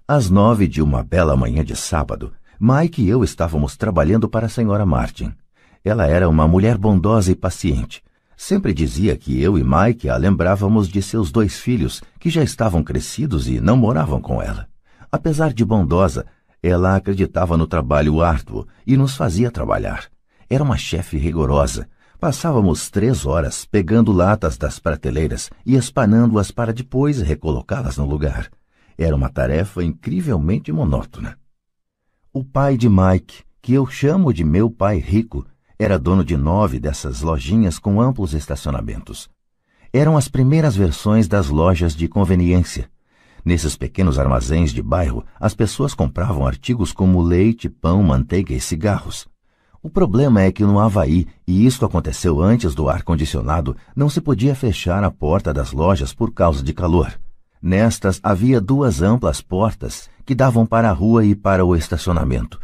[0.07, 4.49] Às nove de uma bela manhã de sábado, Mike e eu estávamos trabalhando para a
[4.49, 5.31] senhora Martin.
[5.85, 8.03] Ela era uma mulher bondosa e paciente.
[8.35, 12.83] Sempre dizia que eu e Mike a lembrávamos de seus dois filhos, que já estavam
[12.83, 14.67] crescidos e não moravam com ela.
[15.11, 16.25] Apesar de bondosa,
[16.63, 20.05] ela acreditava no trabalho árduo e nos fazia trabalhar.
[20.49, 21.87] Era uma chefe rigorosa,
[22.23, 28.49] Passávamos três horas pegando latas das prateleiras e espanando-as para depois recolocá-las no lugar.
[28.97, 31.37] Era uma tarefa incrivelmente monótona.
[32.31, 35.45] O pai de Mike, que eu chamo de meu pai rico,
[35.77, 39.29] era dono de nove dessas lojinhas com amplos estacionamentos.
[39.91, 42.89] Eram as primeiras versões das lojas de conveniência.
[43.43, 49.27] Nesses pequenos armazéns de bairro, as pessoas compravam artigos como leite, pão, manteiga e cigarros.
[49.85, 54.55] O problema é que no Havaí, e isto aconteceu antes do ar-condicionado, não se podia
[54.55, 57.19] fechar a porta das lojas por causa de calor.
[57.61, 62.61] Nestas havia duas amplas portas que davam para a rua e para o estacionamento.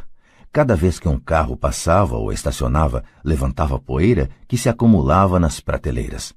[0.50, 6.34] Cada vez que um carro passava ou estacionava, levantava poeira que se acumulava nas prateleiras.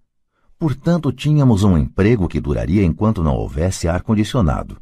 [0.58, 4.78] Portanto, tínhamos um emprego que duraria enquanto não houvesse ar-condicionado.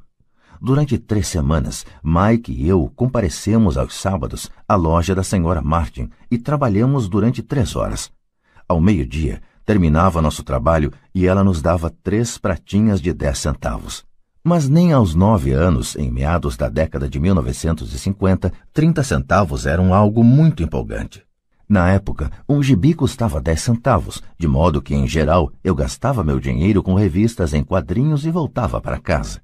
[0.62, 6.36] Durante três semanas, Mike e eu comparecemos aos sábados à loja da senhora Martin e
[6.36, 8.12] trabalhamos durante três horas.
[8.68, 14.04] Ao meio-dia, terminava nosso trabalho e ela nos dava três pratinhas de dez centavos.
[14.44, 20.22] Mas nem aos nove anos, em meados da década de 1950, trinta centavos eram algo
[20.22, 21.22] muito empolgante.
[21.66, 26.38] Na época, um gibi custava dez centavos, de modo que, em geral, eu gastava meu
[26.38, 29.40] dinheiro com revistas em quadrinhos e voltava para casa.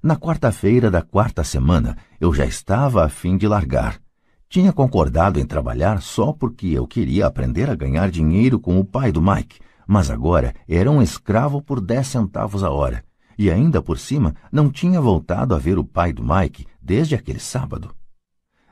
[0.00, 4.00] Na quarta-feira da quarta semana, eu já estava a fim de largar.
[4.48, 9.10] Tinha concordado em trabalhar só porque eu queria aprender a ganhar dinheiro com o pai
[9.10, 9.58] do Mike,
[9.88, 13.02] mas agora era um escravo por dez centavos a hora.
[13.36, 17.40] E ainda por cima, não tinha voltado a ver o pai do Mike desde aquele
[17.40, 17.92] sábado.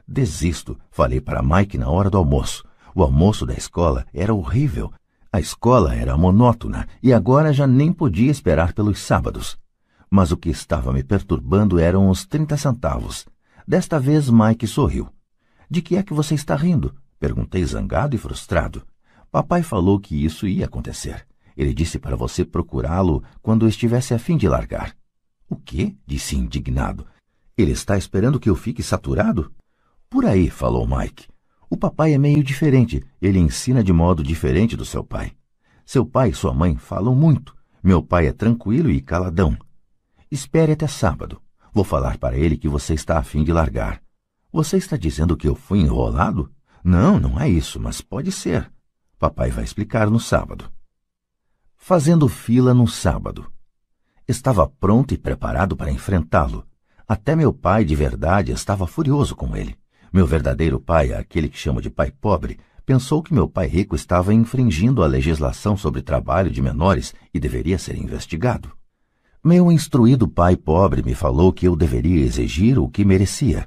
[0.06, 2.64] Desisto, falei para Mike na hora do almoço.
[2.94, 4.92] O almoço da escola era horrível.
[5.32, 9.58] A escola era monótona e agora já nem podia esperar pelos sábados.
[10.16, 13.26] Mas o que estava me perturbando eram os trinta centavos.
[13.68, 15.10] Desta vez Mike sorriu.
[15.68, 16.94] De que é que você está rindo?
[17.20, 18.82] Perguntei zangado e frustrado.
[19.30, 21.26] Papai falou que isso ia acontecer.
[21.54, 24.96] Ele disse para você procurá-lo quando estivesse a fim de largar.
[25.50, 25.94] O quê?
[26.06, 27.06] disse indignado.
[27.54, 29.52] Ele está esperando que eu fique saturado?
[30.08, 31.28] Por aí, falou Mike.
[31.68, 35.32] O papai é meio diferente, ele ensina de modo diferente do seu pai.
[35.84, 37.54] Seu pai e sua mãe falam muito.
[37.84, 39.58] Meu pai é tranquilo e caladão.
[40.30, 41.40] Espere até sábado.
[41.72, 44.02] Vou falar para ele que você está a fim de largar.
[44.52, 46.50] Você está dizendo que eu fui enrolado?
[46.82, 48.70] Não, não é isso, mas pode ser.
[49.18, 50.70] Papai vai explicar no sábado.
[51.76, 53.50] Fazendo fila no sábado.
[54.26, 56.66] Estava pronto e preparado para enfrentá-lo.
[57.06, 59.78] Até meu pai de verdade estava furioso com ele.
[60.12, 64.34] Meu verdadeiro pai, aquele que chamo de pai pobre, pensou que meu pai rico estava
[64.34, 68.75] infringindo a legislação sobre trabalho de menores e deveria ser investigado.
[69.44, 73.66] Meu instruído pai pobre me falou que eu deveria exigir o que merecia,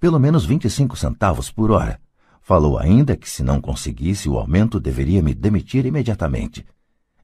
[0.00, 2.00] pelo menos 25 centavos por hora.
[2.40, 6.66] Falou ainda que se não conseguisse o aumento deveria me demitir imediatamente.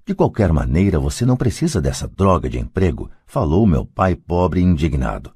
[0.06, 5.32] De qualquer maneira, você não precisa dessa droga de emprego, falou meu pai pobre indignado.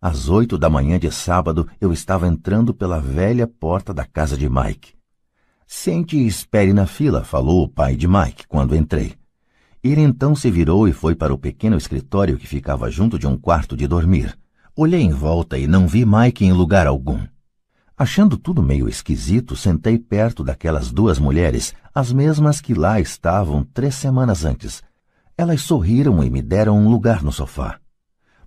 [0.00, 4.48] Às oito da manhã de sábado, eu estava entrando pela velha porta da casa de
[4.48, 4.94] Mike.
[5.66, 9.17] Sente e espere na fila, falou o pai de Mike quando entrei.
[9.82, 13.36] Ele então se virou e foi para o pequeno escritório que ficava junto de um
[13.36, 14.36] quarto de dormir.
[14.74, 17.20] Olhei em volta e não vi Mike em lugar algum.
[17.96, 23.94] Achando tudo meio esquisito, sentei perto daquelas duas mulheres, as mesmas que lá estavam três
[23.94, 24.82] semanas antes.
[25.36, 27.78] Elas sorriram e me deram um lugar no sofá.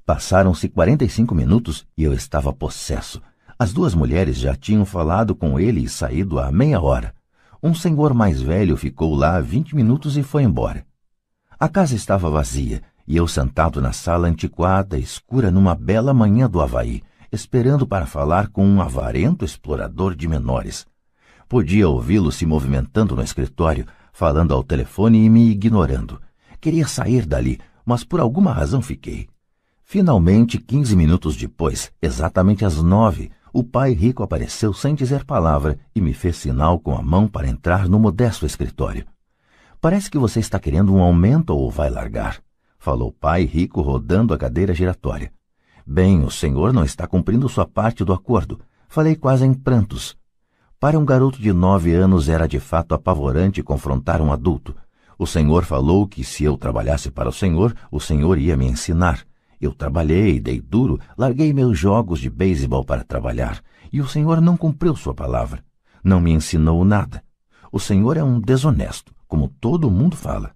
[0.05, 3.21] Passaram-se quarenta e cinco minutos e eu estava possesso.
[3.57, 7.13] As duas mulheres já tinham falado com ele e saído há meia hora.
[7.61, 10.85] Um senhor mais velho ficou lá vinte minutos e foi embora.
[11.61, 16.59] A casa estava vazia e eu sentado na sala antiquada, escura numa bela manhã do
[16.59, 20.87] Havaí, esperando para falar com um avarento explorador de menores.
[21.47, 26.19] Podia ouvi-lo se movimentando no escritório, falando ao telefone e me ignorando.
[26.59, 29.27] Queria sair dali, mas por alguma razão fiquei.
[29.83, 36.01] Finalmente, quinze minutos depois, exatamente às nove, o pai rico apareceu sem dizer palavra e
[36.01, 39.05] me fez sinal com a mão para entrar no modesto escritório.
[39.81, 42.39] Parece que você está querendo um aumento ou vai largar,
[42.77, 45.33] falou o pai rico rodando a cadeira giratória.
[45.83, 48.59] Bem, o senhor não está cumprindo sua parte do acordo.
[48.87, 50.15] Falei quase em prantos.
[50.79, 54.75] Para um garoto de nove anos era de fato apavorante confrontar um adulto.
[55.17, 59.25] O senhor falou que se eu trabalhasse para o senhor, o senhor ia me ensinar.
[59.59, 63.59] Eu trabalhei, dei duro, larguei meus jogos de beisebol para trabalhar,
[63.91, 65.63] e o senhor não cumpriu sua palavra.
[66.03, 67.23] Não me ensinou nada.
[67.71, 70.51] O senhor é um desonesto como todo mundo fala.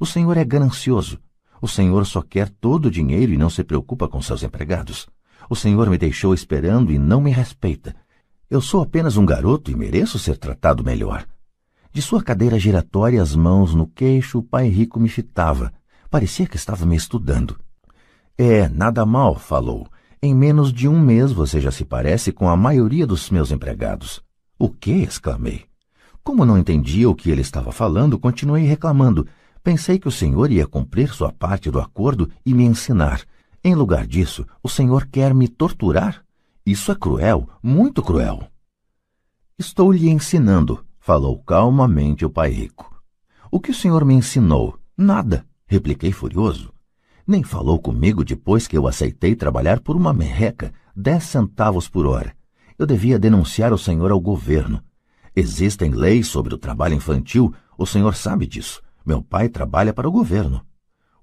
[0.00, 1.20] O senhor é ganancioso.
[1.60, 5.06] O senhor só quer todo o dinheiro e não se preocupa com seus empregados.
[5.50, 7.94] O senhor me deixou esperando e não me respeita.
[8.48, 11.26] Eu sou apenas um garoto e mereço ser tratado melhor.
[11.92, 15.70] De sua cadeira giratória, as mãos no queixo, o pai rico me fitava.
[16.08, 17.60] Parecia que estava me estudando.
[18.38, 19.86] É, nada mal, falou.
[20.22, 24.22] Em menos de um mês você já se parece com a maioria dos meus empregados.
[24.58, 24.92] O que?
[24.92, 25.67] exclamei.
[26.28, 29.26] Como não entendia o que ele estava falando, continuei reclamando.
[29.64, 33.22] Pensei que o senhor ia cumprir sua parte do acordo e me ensinar.
[33.64, 36.22] Em lugar disso, o senhor quer me torturar?
[36.66, 38.46] Isso é cruel, muito cruel.
[39.58, 42.94] Estou lhe ensinando, falou calmamente o pai rico.
[43.50, 44.78] O que o senhor me ensinou?
[44.94, 46.74] Nada, repliquei furioso.
[47.26, 52.36] Nem falou comigo depois que eu aceitei trabalhar por uma merreca, dez centavos por hora.
[52.78, 54.82] Eu devia denunciar o senhor ao governo.
[55.34, 58.82] Existem leis sobre o trabalho infantil, o senhor sabe disso.
[59.04, 60.64] Meu pai trabalha para o governo.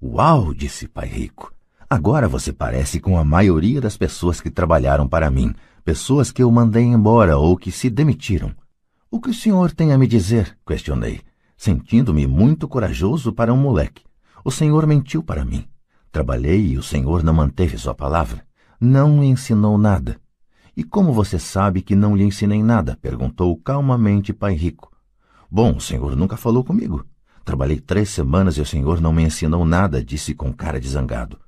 [0.01, 1.53] Uau, disse pai rico.
[1.89, 5.53] Agora você parece com a maioria das pessoas que trabalharam para mim,
[5.84, 8.51] pessoas que eu mandei embora ou que se demitiram.
[9.10, 10.58] O que o senhor tem a me dizer?
[10.66, 11.22] questionei,
[11.56, 14.03] sentindo-me muito corajoso para um moleque.
[14.43, 15.68] O senhor mentiu para mim.
[16.12, 18.43] Trabalhei e o senhor não manteve sua palavra.
[18.80, 20.20] Não me ensinou nada.
[20.76, 22.98] E como você sabe que não lhe ensinei nada?
[23.02, 24.92] perguntou calmamente Pai Rico.
[25.50, 27.06] Bom, o senhor nunca falou comigo.
[27.46, 31.40] Trabalhei três semanas e o senhor não me ensinou nada, disse com cara de zangado.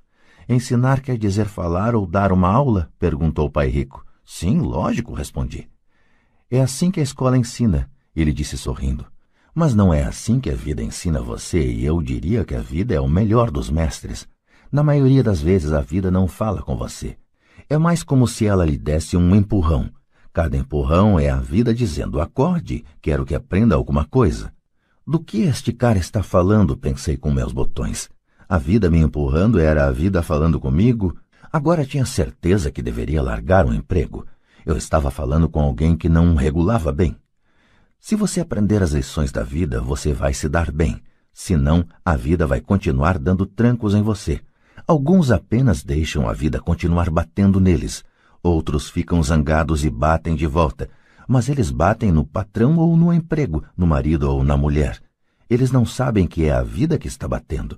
[0.48, 2.90] Ensinar quer dizer falar ou dar uma aula?
[2.98, 4.06] perguntou Pai Rico.
[4.24, 5.68] Sim, lógico, respondi.
[6.50, 9.06] É assim que a escola ensina, ele disse sorrindo.
[9.54, 12.94] Mas não é assim que a vida ensina você, e eu diria que a vida
[12.94, 14.26] é o melhor dos mestres.
[14.72, 17.18] Na maioria das vezes a vida não fala com você.
[17.70, 19.90] É mais como se ela lhe desse um empurrão.
[20.32, 24.54] Cada empurrão é a vida dizendo: acorde, quero que aprenda alguma coisa.
[25.06, 26.78] Do que este cara está falando?
[26.78, 28.10] pensei com meus botões.
[28.48, 31.18] A vida me empurrando era a vida falando comigo.
[31.52, 34.26] Agora tinha certeza que deveria largar o emprego.
[34.66, 37.18] Eu estava falando com alguém que não regulava bem.
[38.00, 41.02] Se você aprender as lições da vida, você vai se dar bem.
[41.34, 44.40] Senão, a vida vai continuar dando trancos em você.
[44.88, 48.06] Alguns apenas deixam a vida continuar batendo neles,
[48.42, 50.90] outros ficam zangados e batem de volta.
[51.28, 55.02] mas eles batem no patrão ou no emprego, no marido ou na mulher.
[55.50, 57.78] Eles não sabem que é a vida que está batendo.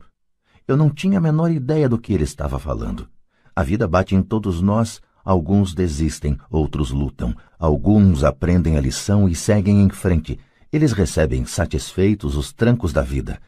[0.67, 3.07] Eu não tinha a menor ideia do que ele estava falando.
[3.55, 9.33] A vida bate em todos nós, alguns desistem, outros lutam, alguns aprendem a lição e
[9.33, 10.39] seguem em frente.
[10.71, 13.39] Eles recebem satisfeitos os trancos da vida.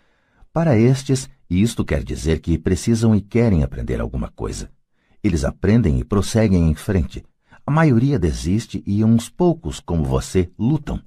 [0.54, 4.70] Para estes, isto quer dizer que precisam e querem aprender alguma coisa.
[5.24, 7.24] Eles aprendem e prosseguem em frente.
[7.66, 11.02] A maioria desiste e uns poucos, como você, lutam.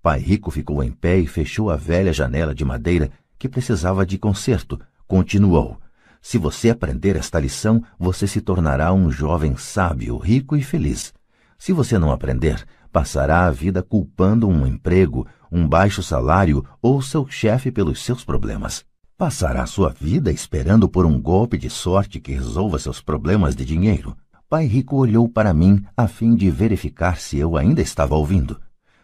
[0.00, 4.16] Pai Rico ficou em pé e fechou a velha janela de madeira que precisava de
[4.16, 4.80] conserto.
[5.06, 5.78] Continuou.
[6.22, 11.12] Se você aprender esta lição, você se tornará um jovem sábio, rico e feliz.
[11.60, 17.28] Se você não aprender, passará a vida culpando um emprego, um baixo salário ou seu
[17.28, 18.82] chefe pelos seus problemas.
[19.18, 24.16] Passará sua vida esperando por um golpe de sorte que resolva seus problemas de dinheiro.
[24.48, 28.58] Pai Rico olhou para mim a fim de verificar se eu ainda estava ouvindo.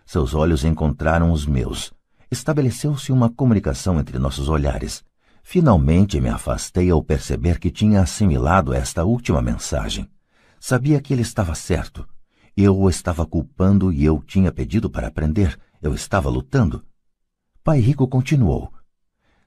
[0.07, 1.93] Seus olhos encontraram os meus.
[2.31, 5.05] Estabeleceu-se uma comunicação entre nossos olhares.
[5.43, 10.09] Finalmente me afastei ao perceber que tinha assimilado esta última mensagem.
[10.59, 12.09] Sabia que ele estava certo.
[12.57, 15.59] Eu o estava culpando e eu tinha pedido para aprender.
[15.83, 16.85] Eu estava lutando.
[17.63, 18.73] Pai Rico continuou.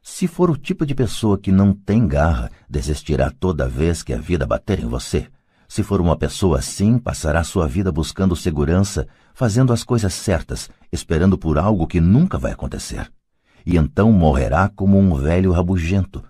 [0.02, 4.18] Se for o tipo de pessoa que não tem garra, desistirá toda vez que a
[4.18, 5.28] vida bater em você.
[5.68, 11.38] Se for uma pessoa assim, passará sua vida buscando segurança, fazendo as coisas certas, esperando
[11.38, 13.12] por algo que nunca vai acontecer
[13.66, 16.24] e então morrerá como um velho rabugento.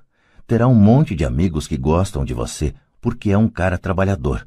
[0.46, 4.46] Terá um monte de amigos que gostam de você porque é um cara trabalhador.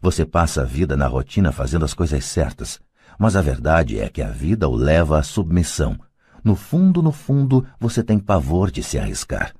[0.00, 2.80] Você passa a vida na rotina fazendo as coisas certas,
[3.18, 5.98] mas a verdade é que a vida o leva à submissão.
[6.42, 9.52] No fundo, no fundo, você tem pavor de se arriscar.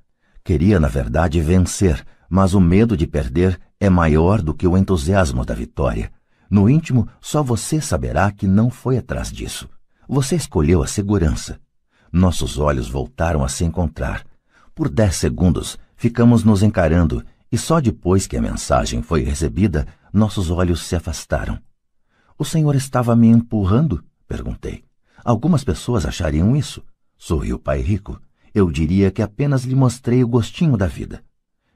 [0.43, 5.45] Queria, na verdade, vencer, mas o medo de perder é maior do que o entusiasmo
[5.45, 6.11] da vitória.
[6.51, 9.69] No íntimo, só você saberá que não foi atrás disso.
[10.09, 11.61] Você escolheu a segurança.
[12.11, 14.25] Nossos olhos voltaram a se encontrar.
[14.75, 17.23] Por dez segundos, ficamos nos encarando
[17.53, 21.59] e só depois que a mensagem foi recebida, nossos olhos se afastaram.
[22.39, 24.03] O senhor estava me empurrando?
[24.27, 24.85] perguntei.
[25.25, 26.83] Algumas pessoas achariam isso.
[27.19, 28.21] Sorriu o pai rico.
[28.55, 31.23] Eu diria que apenas lhe mostrei o gostinho da vida.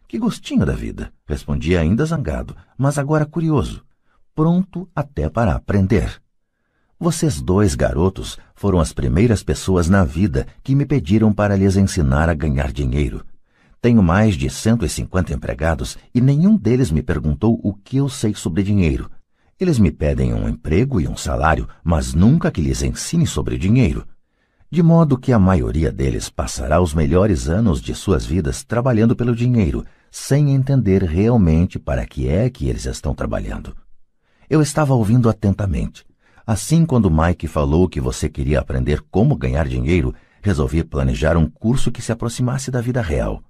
[0.09, 1.13] Que gostinho da vida?
[1.27, 3.85] Respondi ainda zangado, mas agora curioso.
[4.35, 6.21] Pronto até para aprender.
[6.99, 12.29] Vocês dois garotos foram as primeiras pessoas na vida que me pediram para lhes ensinar
[12.29, 13.25] a ganhar dinheiro.
[13.85, 18.63] Tenho mais de 150 empregados e nenhum deles me perguntou o que eu sei sobre
[18.63, 19.11] dinheiro.
[19.61, 24.07] Eles me pedem um emprego e um salário, mas nunca que lhes ensine sobre dinheiro.
[24.71, 29.37] De modo que a maioria deles passará os melhores anos de suas vidas trabalhando pelo
[29.37, 33.77] dinheiro, sem entender realmente para que é que eles estão trabalhando.
[34.49, 36.07] Eu estava ouvindo atentamente.
[36.47, 41.93] Assim, quando Mike falou que você queria aprender como ganhar dinheiro, resolvi planejar um curso
[41.93, 43.43] que se aproximasse da vida real.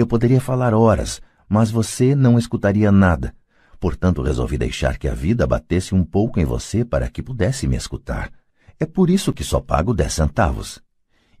[0.00, 3.34] Eu poderia falar horas, mas você não escutaria nada.
[3.78, 7.76] Portanto, resolvi deixar que a vida batesse um pouco em você para que pudesse me
[7.76, 8.32] escutar.
[8.78, 10.80] É por isso que só pago dez centavos.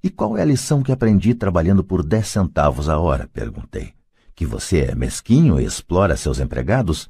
[0.04, 3.30] E qual é a lição que aprendi trabalhando por dez centavos a hora?
[3.32, 3.94] perguntei.
[4.34, 7.08] Que você é mesquinho e explora seus empregados?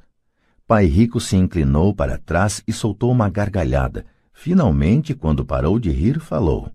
[0.65, 4.05] Pai Rico se inclinou para trás e soltou uma gargalhada.
[4.31, 6.71] Finalmente, quando parou de rir, falou: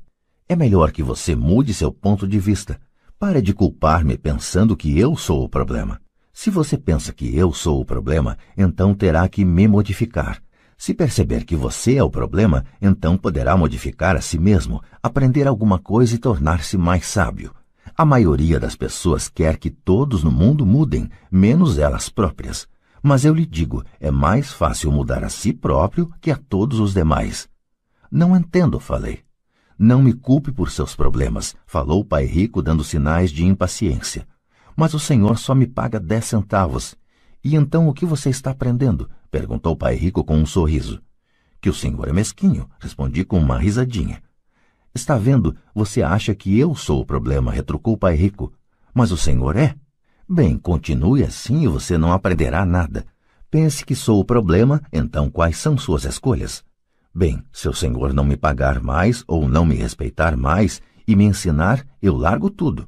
[0.46, 2.78] É melhor que você mude seu ponto de vista.
[3.18, 5.98] Pare de culpar-me pensando que eu sou o problema.
[6.34, 10.42] Se você pensa que eu sou o problema, então terá que me modificar.
[10.76, 15.78] Se perceber que você é o problema, então poderá modificar a si mesmo, aprender alguma
[15.78, 17.54] coisa e tornar-se mais sábio.
[17.96, 22.68] A maioria das pessoas quer que todos no mundo mudem, menos elas próprias.
[23.02, 26.92] Mas eu lhe digo, é mais fácil mudar a si próprio que a todos os
[26.92, 27.48] demais.
[28.10, 29.25] Não entendo, falei.
[29.78, 34.26] Não me culpe por seus problemas, falou o pai rico dando sinais de impaciência.
[34.74, 36.96] Mas o senhor só me paga dez centavos.
[37.44, 39.10] E então o que você está aprendendo?
[39.30, 41.02] perguntou o pai rico com um sorriso.
[41.60, 44.22] Que o senhor é mesquinho, respondi com uma risadinha.
[44.94, 48.52] Está vendo, você acha que eu sou o problema, retrucou o pai rico.
[48.94, 49.74] Mas o senhor é?
[50.26, 53.04] Bem, continue assim e você não aprenderá nada.
[53.50, 56.64] Pense que sou o problema, então quais são suas escolhas?
[57.18, 61.24] Bem, se o senhor não me pagar mais ou não me respeitar mais e me
[61.24, 62.86] ensinar, eu largo tudo.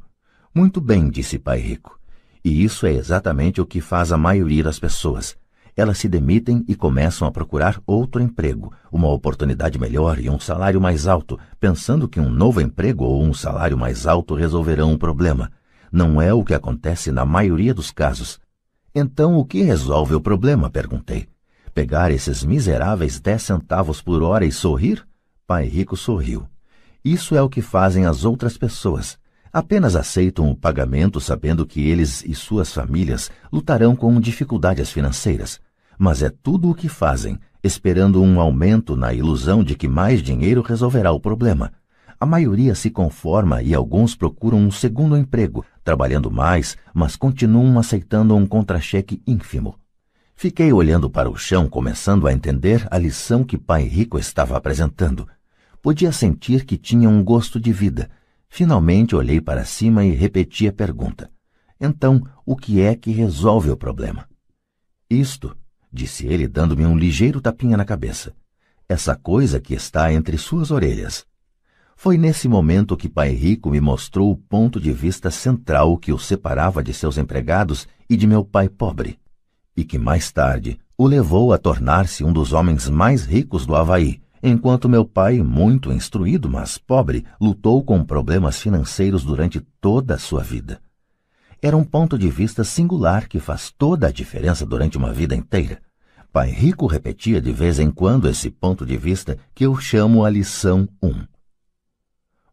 [0.55, 1.99] Muito bem, disse Pai Rico.
[2.45, 5.35] E isso é exatamente o que faz a maioria das pessoas.
[5.75, 10.79] Elas se demitem e começam a procurar outro emprego, uma oportunidade melhor e um salário
[10.79, 15.51] mais alto, pensando que um novo emprego ou um salário mais alto resolverão o problema.
[15.91, 18.39] Não é o que acontece na maioria dos casos.
[18.95, 20.69] Então, o que resolve o problema?
[20.69, 21.27] perguntei.
[21.79, 25.07] Pegar esses miseráveis dez centavos por hora e sorrir?
[25.47, 26.45] Pai Rico sorriu.
[27.05, 29.17] Isso é o que fazem as outras pessoas.
[29.53, 35.61] Apenas aceitam o pagamento sabendo que eles e suas famílias lutarão com dificuldades financeiras.
[35.97, 40.63] Mas é tudo o que fazem, esperando um aumento na ilusão de que mais dinheiro
[40.63, 41.73] resolverá o problema.
[42.19, 48.35] A maioria se conforma e alguns procuram um segundo emprego, trabalhando mais, mas continuam aceitando
[48.35, 49.77] um contra-cheque ínfimo.
[50.41, 55.27] Fiquei olhando para o chão, começando a entender a lição que Pai Rico estava apresentando.
[55.83, 58.09] Podia sentir que tinha um gosto de vida.
[58.49, 61.29] Finalmente olhei para cima e repeti a pergunta.
[61.81, 64.29] Então, o que é que resolve o problema?
[65.11, 65.57] Isto,
[65.93, 68.33] disse ele, dando-me um ligeiro tapinha na cabeça.
[68.89, 71.27] Essa coisa que está entre suas orelhas.
[71.97, 76.19] Foi nesse momento que Pai Rico me mostrou o ponto de vista central que o
[76.19, 79.19] separava de seus empregados e de meu pai pobre,
[79.79, 84.21] e que mais tarde o levou a tornar-se um dos homens mais ricos do Havaí,
[84.43, 90.43] enquanto meu pai, muito instruído, mas pobre, lutou com problemas financeiros durante toda a sua
[90.43, 90.81] vida.
[91.63, 95.81] Era um ponto de vista singular que faz toda a diferença durante uma vida inteira.
[96.33, 100.31] Pai Rico repetia de vez em quando esse ponto de vista que eu chamo a
[100.31, 101.25] lição 1.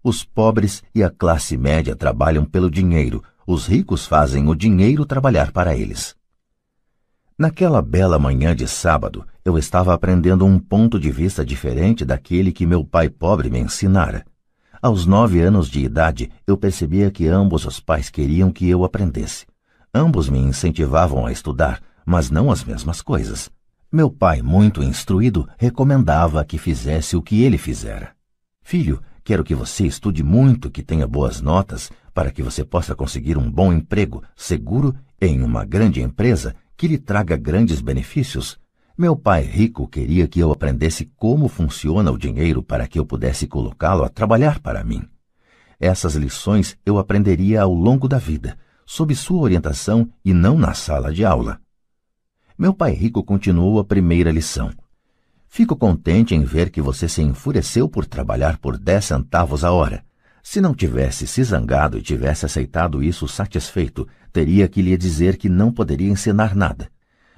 [0.03, 5.51] Os pobres e a classe média trabalham pelo dinheiro, os ricos fazem o dinheiro trabalhar
[5.51, 6.15] para eles.
[7.37, 12.65] Naquela bela manhã de sábado, eu estava aprendendo um ponto de vista diferente daquele que
[12.65, 14.25] meu pai pobre me ensinara.
[14.81, 19.45] Aos nove anos de idade, eu percebia que ambos os pais queriam que eu aprendesse.
[19.93, 23.49] Ambos me incentivavam a estudar, mas não as mesmas coisas.
[23.91, 28.13] Meu pai, muito instruído, recomendava que fizesse o que ele fizera.
[28.63, 33.37] Filho, quero que você estude muito, que tenha boas notas, para que você possa conseguir
[33.37, 38.59] um bom emprego, seguro, em uma grande empresa que lhe traga grandes benefícios.
[38.97, 43.47] Meu pai rico queria que eu aprendesse como funciona o dinheiro para que eu pudesse
[43.47, 45.03] colocá-lo a trabalhar para mim.
[45.79, 51.13] Essas lições eu aprenderia ao longo da vida, sob sua orientação e não na sala
[51.13, 51.59] de aula.
[52.57, 54.71] Meu pai rico continuou a primeira lição.
[55.47, 60.05] Fico contente em ver que você se enfureceu por trabalhar por dez centavos a hora.
[60.41, 65.47] Se não tivesse se zangado e tivesse aceitado isso satisfeito, teria que lhe dizer que
[65.47, 66.89] não poderia ensinar nada.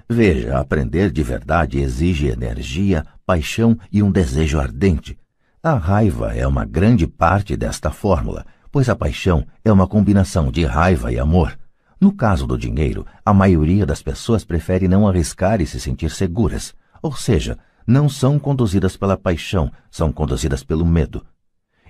[0.10, 5.16] Veja, aprender de verdade exige energia, paixão e um desejo ardente.
[5.62, 10.66] A raiva é uma grande parte desta fórmula, pois a paixão é uma combinação de
[10.66, 11.56] raiva e amor.
[12.02, 16.74] No caso do dinheiro, a maioria das pessoas prefere não arriscar e se sentir seguras,
[17.00, 21.24] ou seja, não são conduzidas pela paixão, são conduzidas pelo medo.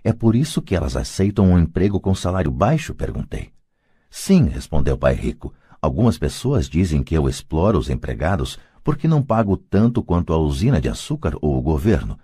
[0.04, 2.94] É por isso que elas aceitam um emprego com salário baixo?
[2.94, 3.56] perguntei.
[4.10, 5.54] Sim, respondeu pai rico.
[5.82, 10.80] Algumas pessoas dizem que eu exploro os empregados porque não pago tanto quanto a usina
[10.80, 12.18] de açúcar ou o governo.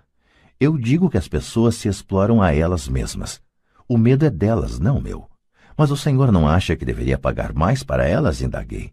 [0.58, 3.40] Eu digo que as pessoas se exploram a elas mesmas.
[3.86, 5.28] O medo é delas, não meu.
[5.76, 8.40] Mas o senhor não acha que deveria pagar mais para elas?
[8.40, 8.92] indaguei.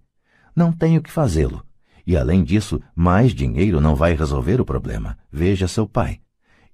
[0.55, 1.63] Não tenho que fazê-lo.
[2.05, 5.17] E além disso, mais dinheiro não vai resolver o problema.
[5.31, 6.19] Veja seu pai.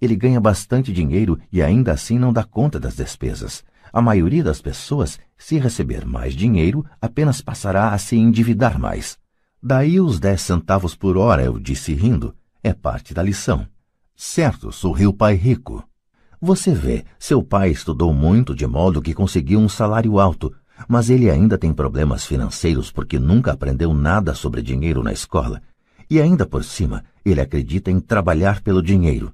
[0.01, 3.63] Ele ganha bastante dinheiro e ainda assim não dá conta das despesas.
[3.91, 9.17] A maioria das pessoas, se receber mais dinheiro, apenas passará a se endividar mais.
[9.61, 12.35] Daí os dez centavos por hora, eu disse rindo.
[12.63, 13.67] É parte da lição.
[14.15, 15.83] Certo, sorriu o pai rico.
[16.39, 20.53] Você vê, seu pai estudou muito de modo que conseguiu um salário alto,
[20.87, 25.61] mas ele ainda tem problemas financeiros porque nunca aprendeu nada sobre dinheiro na escola.
[26.09, 29.33] E ainda por cima, ele acredita em trabalhar pelo dinheiro.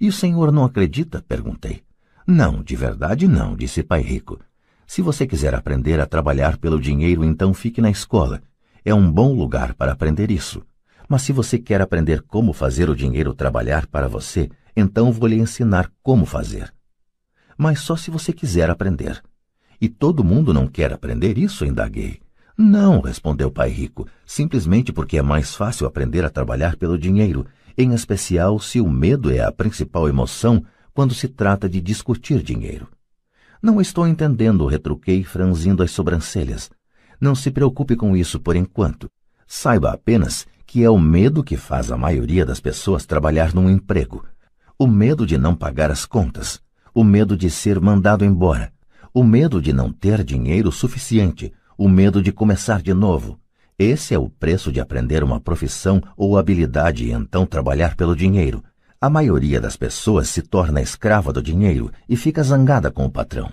[0.00, 1.24] E o senhor não acredita?
[1.26, 1.85] perguntei.
[2.26, 4.40] Não, de verdade não, disse Pai Rico.
[4.84, 8.42] Se você quiser aprender a trabalhar pelo dinheiro, então fique na escola.
[8.84, 10.62] É um bom lugar para aprender isso.
[11.08, 15.36] Mas se você quer aprender como fazer o dinheiro trabalhar para você, então vou lhe
[15.36, 16.74] ensinar como fazer.
[17.56, 19.22] Mas só se você quiser aprender.
[19.80, 22.20] E todo mundo não quer aprender isso, indaguei.
[22.58, 27.46] Não, respondeu Pai Rico, simplesmente porque é mais fácil aprender a trabalhar pelo dinheiro,
[27.78, 30.64] em especial se o medo é a principal emoção
[30.96, 32.88] quando se trata de discutir dinheiro.
[33.60, 36.70] Não estou entendendo, retruquei, franzindo as sobrancelhas.
[37.20, 39.06] Não se preocupe com isso por enquanto.
[39.46, 44.24] Saiba apenas que é o medo que faz a maioria das pessoas trabalhar num emprego.
[44.78, 46.62] O medo de não pagar as contas,
[46.94, 48.72] o medo de ser mandado embora,
[49.12, 53.38] o medo de não ter dinheiro suficiente, o medo de começar de novo.
[53.78, 58.64] Esse é o preço de aprender uma profissão ou habilidade e então trabalhar pelo dinheiro.
[59.06, 63.52] A maioria das pessoas se torna escrava do dinheiro e fica zangada com o patrão.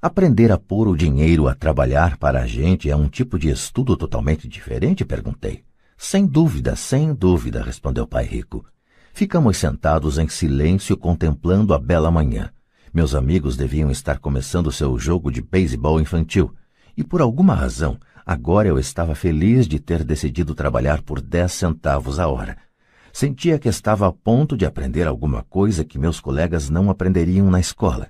[0.00, 3.96] Aprender a pôr o dinheiro a trabalhar para a gente é um tipo de estudo
[3.96, 5.04] totalmente diferente?
[5.04, 5.64] perguntei.
[5.98, 8.64] Sem dúvida, sem dúvida, respondeu o pai rico.
[9.12, 12.52] Ficamos sentados em silêncio contemplando a bela manhã.
[12.94, 16.54] Meus amigos deviam estar começando seu jogo de beisebol infantil,
[16.96, 22.20] e por alguma razão, agora eu estava feliz de ter decidido trabalhar por dez centavos
[22.20, 22.56] a hora.
[23.12, 27.60] Sentia que estava a ponto de aprender alguma coisa que meus colegas não aprenderiam na
[27.60, 28.08] escola.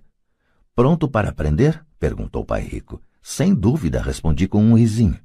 [0.77, 1.85] Pronto para aprender?
[1.99, 3.03] perguntou o pai rico.
[3.21, 5.19] Sem dúvida, respondi com um risinho.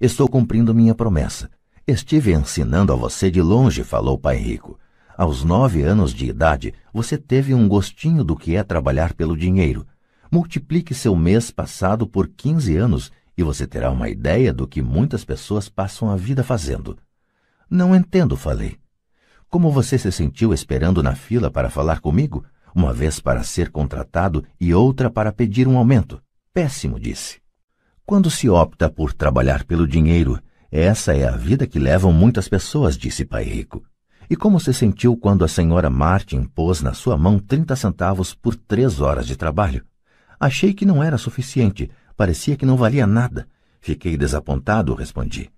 [0.00, 1.50] Estou cumprindo minha promessa.
[1.86, 4.78] Estive ensinando a você de longe, falou o pai rico.
[5.16, 9.86] Aos nove anos de idade, você teve um gostinho do que é trabalhar pelo dinheiro.
[10.30, 15.24] Multiplique seu mês passado por quinze anos e você terá uma ideia do que muitas
[15.24, 16.96] pessoas passam a vida fazendo.
[17.70, 18.78] Não entendo, falei.
[19.50, 22.44] Como você se sentiu esperando na fila para falar comigo?
[22.74, 26.20] Uma vez para ser contratado e outra para pedir um aumento.
[26.52, 27.40] Péssimo, disse.
[28.04, 30.38] Quando se opta por trabalhar pelo dinheiro,
[30.70, 33.82] essa é a vida que levam muitas pessoas, disse Pai Rico.
[34.28, 38.54] E como se sentiu quando a senhora Martin pôs na sua mão trinta centavos por
[38.54, 39.82] três horas de trabalho?
[40.38, 43.48] Achei que não era suficiente, parecia que não valia nada.
[43.80, 45.50] Fiquei desapontado, respondi.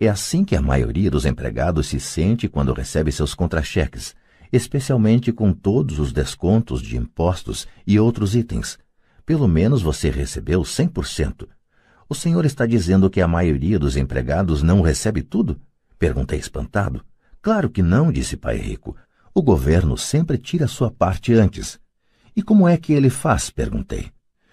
[0.00, 4.14] É assim que a maioria dos empregados se sente quando recebe seus contra-cheques,
[4.52, 8.78] especialmente com todos os descontos de impostos e outros itens.
[9.26, 11.48] Pelo menos você recebeu 100%.
[12.08, 15.60] O senhor está dizendo que a maioria dos empregados não recebe tudo?
[15.98, 17.04] Perguntei espantado.
[17.42, 18.96] Claro que não, disse Pai Rico.
[19.34, 21.78] O governo sempre tira sua parte antes.
[22.34, 23.50] E como é que ele faz?
[23.50, 24.10] perguntei.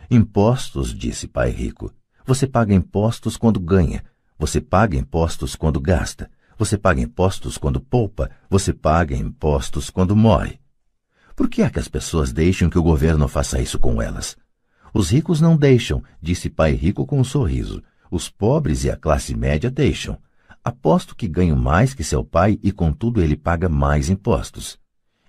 [0.10, 1.94] Impostos, disse Pai Rico.
[2.26, 4.04] Você paga impostos quando ganha.
[4.38, 6.30] Você paga impostos quando gasta.
[6.58, 8.30] Você paga impostos quando poupa.
[8.50, 10.60] Você paga impostos quando morre.
[11.36, 14.38] Por que é que as pessoas deixam que o governo faça isso com elas?
[14.94, 17.84] Os ricos não deixam, disse pai rico com um sorriso.
[18.10, 20.18] Os pobres e a classe média deixam.
[20.64, 24.80] Aposto que ganho mais que seu pai e, contudo, ele paga mais impostos.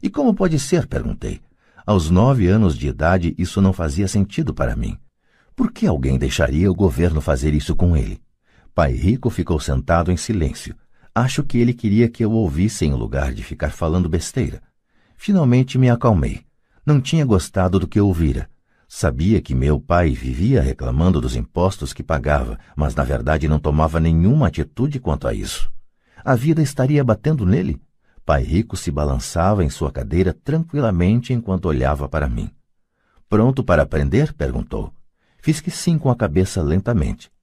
[0.02, 0.86] E como pode ser?
[0.86, 1.40] perguntei.
[1.84, 4.98] Aos nove anos de idade, isso não fazia sentido para mim.
[5.54, 8.20] Por que alguém deixaria o governo fazer isso com ele?
[8.76, 10.76] Pai Rico ficou sentado em silêncio.
[11.14, 14.62] Acho que ele queria que eu ouvisse em lugar de ficar falando besteira.
[15.16, 16.44] Finalmente me acalmei.
[16.84, 18.50] Não tinha gostado do que ouvira.
[18.86, 23.98] Sabia que meu pai vivia reclamando dos impostos que pagava, mas na verdade não tomava
[23.98, 25.72] nenhuma atitude quanto a isso.
[26.22, 27.80] A vida estaria batendo nele?
[28.26, 32.50] Pai Rico se balançava em sua cadeira tranquilamente enquanto olhava para mim.
[33.26, 34.34] Pronto para aprender?
[34.34, 34.92] perguntou.
[35.40, 37.34] Fiz que sim com a cabeça lentamente.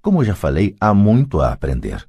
[0.00, 2.06] Como já falei, há muito a aprender.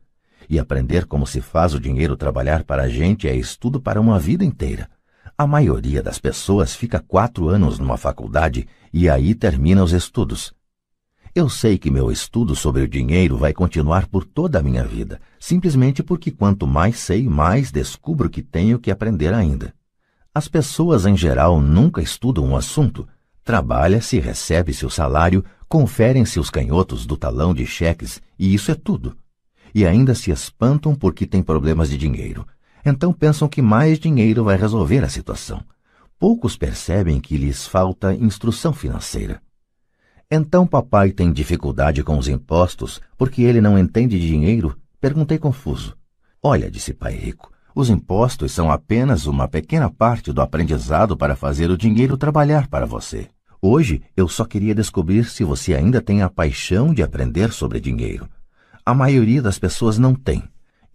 [0.50, 4.20] E aprender como se faz o dinheiro trabalhar para a gente é estudo para uma
[4.20, 4.90] vida inteira.
[5.38, 10.54] A maioria das pessoas fica quatro anos numa faculdade e aí termina os estudos.
[11.34, 15.22] Eu sei que meu estudo sobre o dinheiro vai continuar por toda a minha vida,
[15.40, 19.74] simplesmente porque quanto mais sei, mais descubro que tenho que aprender ainda.
[20.34, 23.08] As pessoas em geral nunca estudam um assunto.
[23.44, 29.16] Trabalha-se, recebe-se o salário, conferem-se os canhotos do talão de cheques e isso é tudo.
[29.74, 32.46] E ainda se espantam porque têm problemas de dinheiro
[32.86, 35.62] então pensam que mais dinheiro vai resolver a situação.
[36.18, 39.42] Poucos percebem que lhes falta instrução financeira.
[40.30, 44.78] Então papai tem dificuldade com os impostos porque ele não entende de dinheiro?
[45.00, 45.98] Perguntei confuso.
[46.42, 51.72] Olha, disse pai rico, os impostos são apenas uma pequena parte do aprendizado para fazer
[51.72, 53.30] o dinheiro trabalhar para você.
[53.62, 58.26] Hoje eu só queria descobrir se você ainda tem a paixão de aprender sobre dinheiro.
[58.86, 60.44] A maioria das pessoas não tem.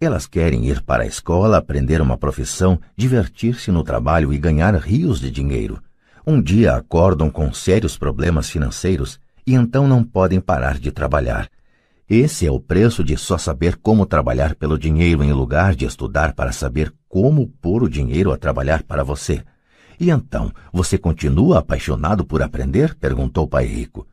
[0.01, 5.19] Elas querem ir para a escola, aprender uma profissão, divertir-se no trabalho e ganhar rios
[5.19, 5.79] de dinheiro.
[6.25, 11.47] Um dia acordam com sérios problemas financeiros e então não podem parar de trabalhar.
[12.09, 16.33] Esse é o preço de só saber como trabalhar pelo dinheiro em lugar de estudar
[16.33, 19.43] para saber como pôr o dinheiro a trabalhar para você.
[19.99, 22.95] E então, você continua apaixonado por aprender?
[22.95, 24.07] perguntou Pai Rico.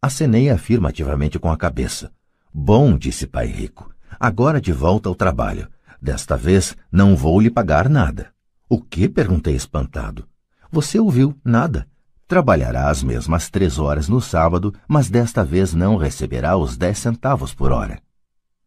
[0.00, 2.12] Acenei afirmativamente com a cabeça.
[2.52, 3.92] Bom, disse Pai Rico.
[4.18, 5.68] Agora de volta ao trabalho.
[6.00, 8.30] Desta vez não vou lhe pagar nada.
[8.68, 9.08] O que?
[9.08, 10.26] perguntei espantado.
[10.70, 11.86] Você ouviu, nada.
[12.28, 17.54] Trabalhará as mesmas três horas no sábado, mas desta vez não receberá os dez centavos
[17.54, 18.00] por hora.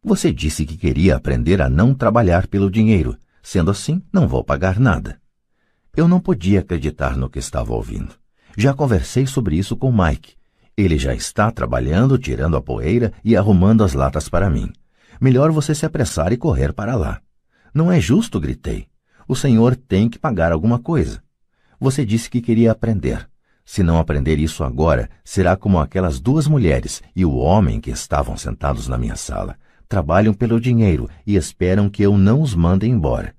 [0.02, 3.18] Você disse que queria aprender a não trabalhar pelo dinheiro.
[3.42, 5.19] Sendo assim, não vou pagar nada.
[6.00, 8.14] Eu não podia acreditar no que estava ouvindo.
[8.56, 10.32] Já conversei sobre isso com Mike.
[10.74, 14.72] Ele já está trabalhando, tirando a poeira e arrumando as latas para mim.
[15.20, 17.20] Melhor você se apressar e correr para lá.
[17.74, 18.86] Não é justo, gritei.
[19.28, 21.22] O senhor tem que pagar alguma coisa.
[21.78, 23.28] Você disse que queria aprender.
[23.62, 28.38] Se não aprender isso agora, será como aquelas duas mulheres e o homem que estavam
[28.38, 29.54] sentados na minha sala.
[29.86, 33.34] trabalham pelo dinheiro e esperam que eu não os mande embora.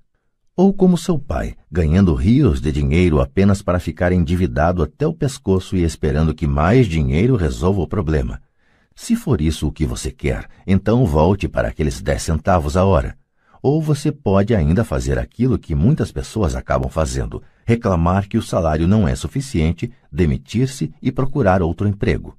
[0.62, 5.76] Ou como seu pai, ganhando rios de dinheiro apenas para ficar endividado até o pescoço
[5.76, 8.40] e esperando que mais dinheiro resolva o problema.
[8.94, 13.18] Se for isso o que você quer, então volte para aqueles dez centavos a hora.
[13.60, 18.88] Ou você pode ainda fazer aquilo que muitas pessoas acabam fazendo, reclamar que o salário
[18.88, 22.38] não é suficiente, demitir-se e procurar outro emprego.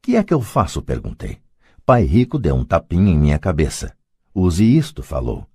[0.00, 0.80] Que é que eu faço?
[0.80, 1.40] perguntei.
[1.84, 3.94] Pai Rico deu um tapinha em minha cabeça.
[4.34, 5.46] Use isto, falou.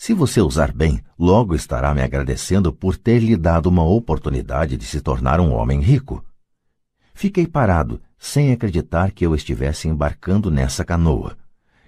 [0.00, 4.86] Se você usar bem, logo estará me agradecendo por ter lhe dado uma oportunidade de
[4.86, 6.24] se tornar um homem rico.
[7.12, 11.36] Fiquei parado, sem acreditar que eu estivesse embarcando nessa canoa.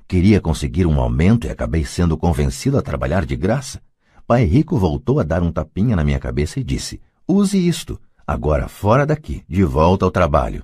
[0.06, 3.80] Queria conseguir um aumento e acabei sendo convencido a trabalhar de graça.
[4.26, 7.98] Pai Rico voltou a dar um tapinha na minha cabeça e disse: Use isto.
[8.26, 10.62] Agora fora daqui, de volta ao trabalho.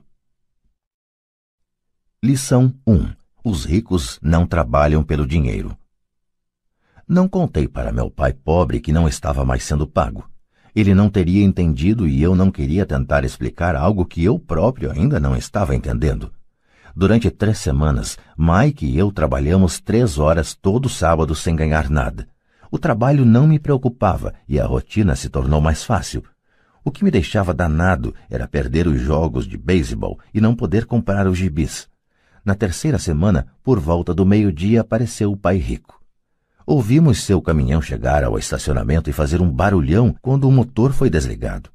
[2.22, 3.11] Lição 1.
[3.42, 5.74] Os ricos não trabalham pelo dinheiro.
[7.11, 10.29] Não contei para meu pai pobre que não estava mais sendo pago.
[10.77, 15.19] Ele não teria entendido e eu não queria tentar explicar algo que eu próprio ainda
[15.19, 16.31] não estava entendendo.
[16.95, 22.29] Durante três semanas, Mike e eu trabalhamos três horas todo sábado sem ganhar nada.
[22.71, 26.23] O trabalho não me preocupava e a rotina se tornou mais fácil.
[26.85, 31.27] O que me deixava danado era perder os jogos de beisebol e não poder comprar
[31.27, 31.89] os gibis.
[32.45, 35.97] Na terceira semana, por volta do meio-dia, apareceu o pai rico.
[36.71, 41.71] Ouvimos seu caminhão chegar ao estacionamento e fazer um barulhão quando o motor foi desligado.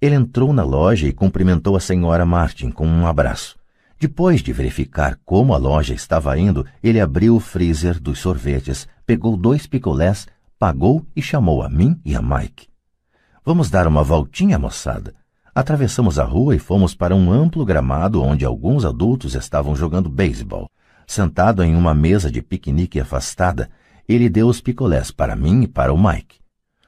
[0.00, 3.56] Ele entrou na loja e cumprimentou a senhora Martin com um abraço.
[3.96, 9.36] Depois de verificar como a loja estava indo, ele abriu o freezer dos sorvetes, pegou
[9.36, 10.26] dois picolés,
[10.58, 12.66] pagou e chamou a mim e a Mike.
[13.44, 15.14] Vamos dar uma voltinha, moçada.
[15.54, 20.68] Atravessamos a rua e fomos para um amplo gramado onde alguns adultos estavam jogando beisebol.
[21.06, 23.70] Sentado em uma mesa de piquenique afastada,
[24.08, 26.40] ele deu os picolés para mim e para o Mike.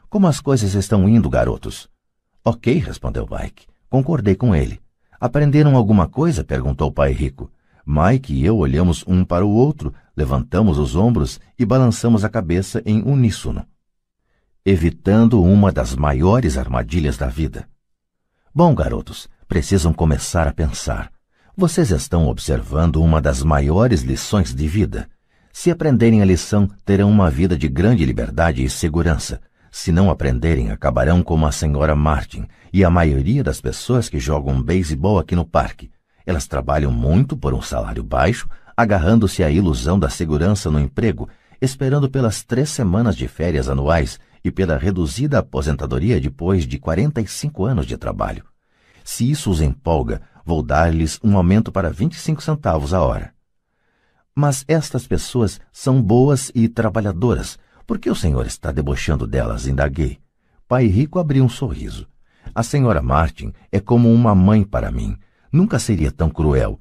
[0.09, 1.89] Como as coisas estão indo, garotos?
[2.45, 3.67] Ok, respondeu Mike.
[3.89, 4.81] Concordei com ele.
[5.21, 6.43] Aprenderam alguma coisa?
[6.43, 7.53] perguntou o pai rico.
[7.87, 12.83] Mike e eu olhamos um para o outro, levantamos os ombros e balançamos a cabeça
[12.87, 13.67] em uníssono,
[14.65, 17.69] evitando uma das maiores armadilhas da vida.
[18.55, 21.11] Bom, garotos, precisam começar a pensar.
[21.57, 25.09] Vocês estão observando uma das maiores lições de vida.
[25.53, 29.41] Se aprenderem a lição, terão uma vida de grande liberdade e segurança.
[29.71, 34.63] Se não aprenderem, acabarão como a senhora Martin e a maioria das pessoas que jogam
[34.63, 35.91] beisebol aqui no parque.
[36.25, 41.29] Elas trabalham muito por um salário baixo, agarrando-se à ilusão da segurança no emprego,
[41.61, 47.87] esperando pelas três semanas de férias anuais e pela reduzida aposentadoria depois de 45 anos
[47.87, 48.45] de trabalho.
[49.05, 53.33] Se isso os empolga, vou dar-lhes um aumento para 25 centavos a hora.
[54.35, 57.59] Mas estas pessoas são boas e trabalhadoras.
[57.87, 59.67] Por que o senhor está debochando delas?
[59.67, 60.19] indaguei.
[60.69, 62.07] Pai Rico abriu um sorriso.
[62.55, 65.17] A senhora Martin é como uma mãe para mim.
[65.53, 66.79] Nunca seria tão cruel.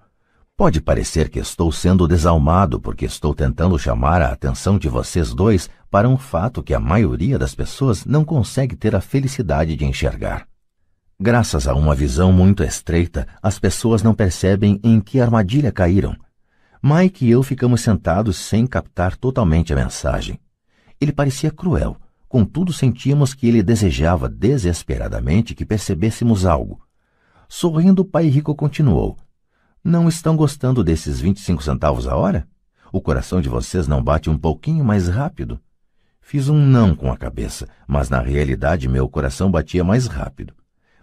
[0.55, 5.69] Pode parecer que estou sendo desalmado porque estou tentando chamar a atenção de vocês dois
[5.89, 10.45] para um fato que a maioria das pessoas não consegue ter a felicidade de enxergar.
[11.17, 16.15] Graças a uma visão muito estreita, as pessoas não percebem em que armadilha caíram.
[16.81, 20.39] Mike e eu ficamos sentados sem captar totalmente a mensagem.
[20.99, 21.97] Ele parecia cruel,
[22.29, 26.81] contudo sentíamos que ele desejava desesperadamente que percebêssemos algo.
[27.49, 29.17] Sorrindo, o pai rico continuou.
[29.83, 32.47] Não estão gostando desses 25 centavos a hora?
[32.93, 35.59] O coração de vocês não bate um pouquinho mais rápido?
[36.21, 40.53] Fiz um não com a cabeça, mas na realidade meu coração batia mais rápido.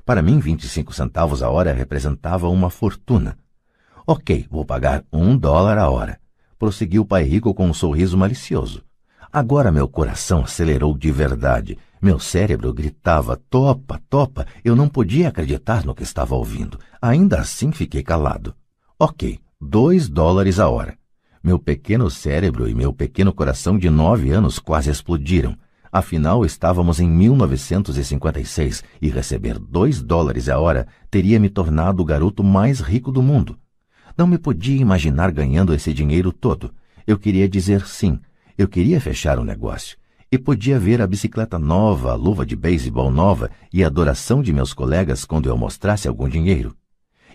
[0.06, 3.36] Para mim, 25 centavos a hora representava uma fortuna.
[4.08, 6.20] Ok, vou pagar um dólar a hora.
[6.56, 8.84] Prosseguiu o pai rico com um sorriso malicioso.
[9.32, 11.76] Agora meu coração acelerou de verdade.
[12.00, 14.46] Meu cérebro gritava: topa, topa.
[14.64, 16.78] Eu não podia acreditar no que estava ouvindo.
[17.02, 18.54] Ainda assim fiquei calado.
[18.96, 20.96] Ok, dois dólares a hora.
[21.42, 25.58] Meu pequeno cérebro e meu pequeno coração de nove anos quase explodiram.
[25.90, 32.44] Afinal, estávamos em 1956 e receber dois dólares a hora teria me tornado o garoto
[32.44, 33.58] mais rico do mundo.
[34.16, 36.72] Não me podia imaginar ganhando esse dinheiro todo.
[37.06, 38.18] Eu queria dizer sim.
[38.56, 39.98] Eu queria fechar o um negócio.
[40.32, 44.52] E podia ver a bicicleta nova, a luva de beisebol nova e a adoração de
[44.52, 46.74] meus colegas quando eu mostrasse algum dinheiro.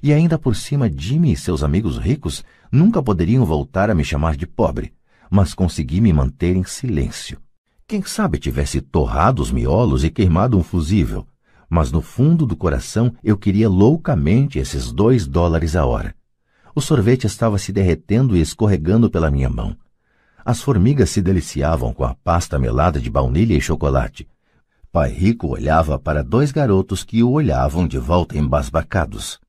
[0.01, 4.35] E ainda por cima, Jimmy e seus amigos ricos nunca poderiam voltar a me chamar
[4.35, 4.91] de pobre,
[5.29, 7.39] mas consegui me manter em silêncio.
[7.87, 11.27] Quem sabe tivesse torrado os miolos e queimado um fusível,
[11.69, 16.15] mas no fundo do coração eu queria loucamente esses dois dólares a hora.
[16.73, 19.75] O sorvete estava se derretendo e escorregando pela minha mão.
[20.43, 24.27] As formigas se deliciavam com a pasta melada de baunilha e chocolate.
[24.91, 29.39] Pai Rico olhava para dois garotos que o olhavam de volta embasbacados.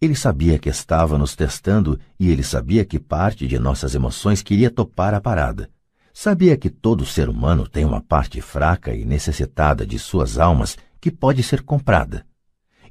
[0.00, 4.70] Ele sabia que estava nos testando e ele sabia que parte de nossas emoções queria
[4.70, 5.70] topar a parada.
[6.12, 11.10] Sabia que todo ser humano tem uma parte fraca e necessitada de suas almas que
[11.10, 12.24] pode ser comprada.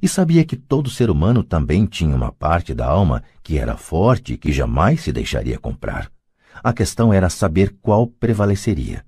[0.04, 4.34] E sabia que todo ser humano também tinha uma parte da alma que era forte
[4.34, 6.12] e que jamais se deixaria comprar.
[6.62, 9.02] A questão era saber qual prevaleceria.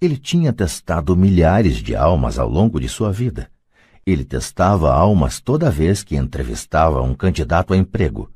[0.00, 3.50] Ele tinha testado milhares de almas ao longo de sua vida.
[4.06, 8.30] Ele testava almas toda vez que entrevistava um candidato a emprego.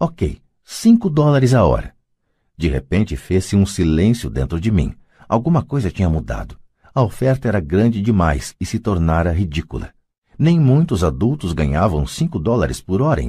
[0.00, 1.94] Ok, cinco dólares a hora.
[2.56, 4.94] De repente fez-se um silêncio dentro de mim.
[5.28, 6.56] Alguma coisa tinha mudado.
[6.94, 9.93] A oferta era grande demais e se tornara ridícula.
[10.38, 13.20] Nem muitos adultos ganhavam cinco dólares por hora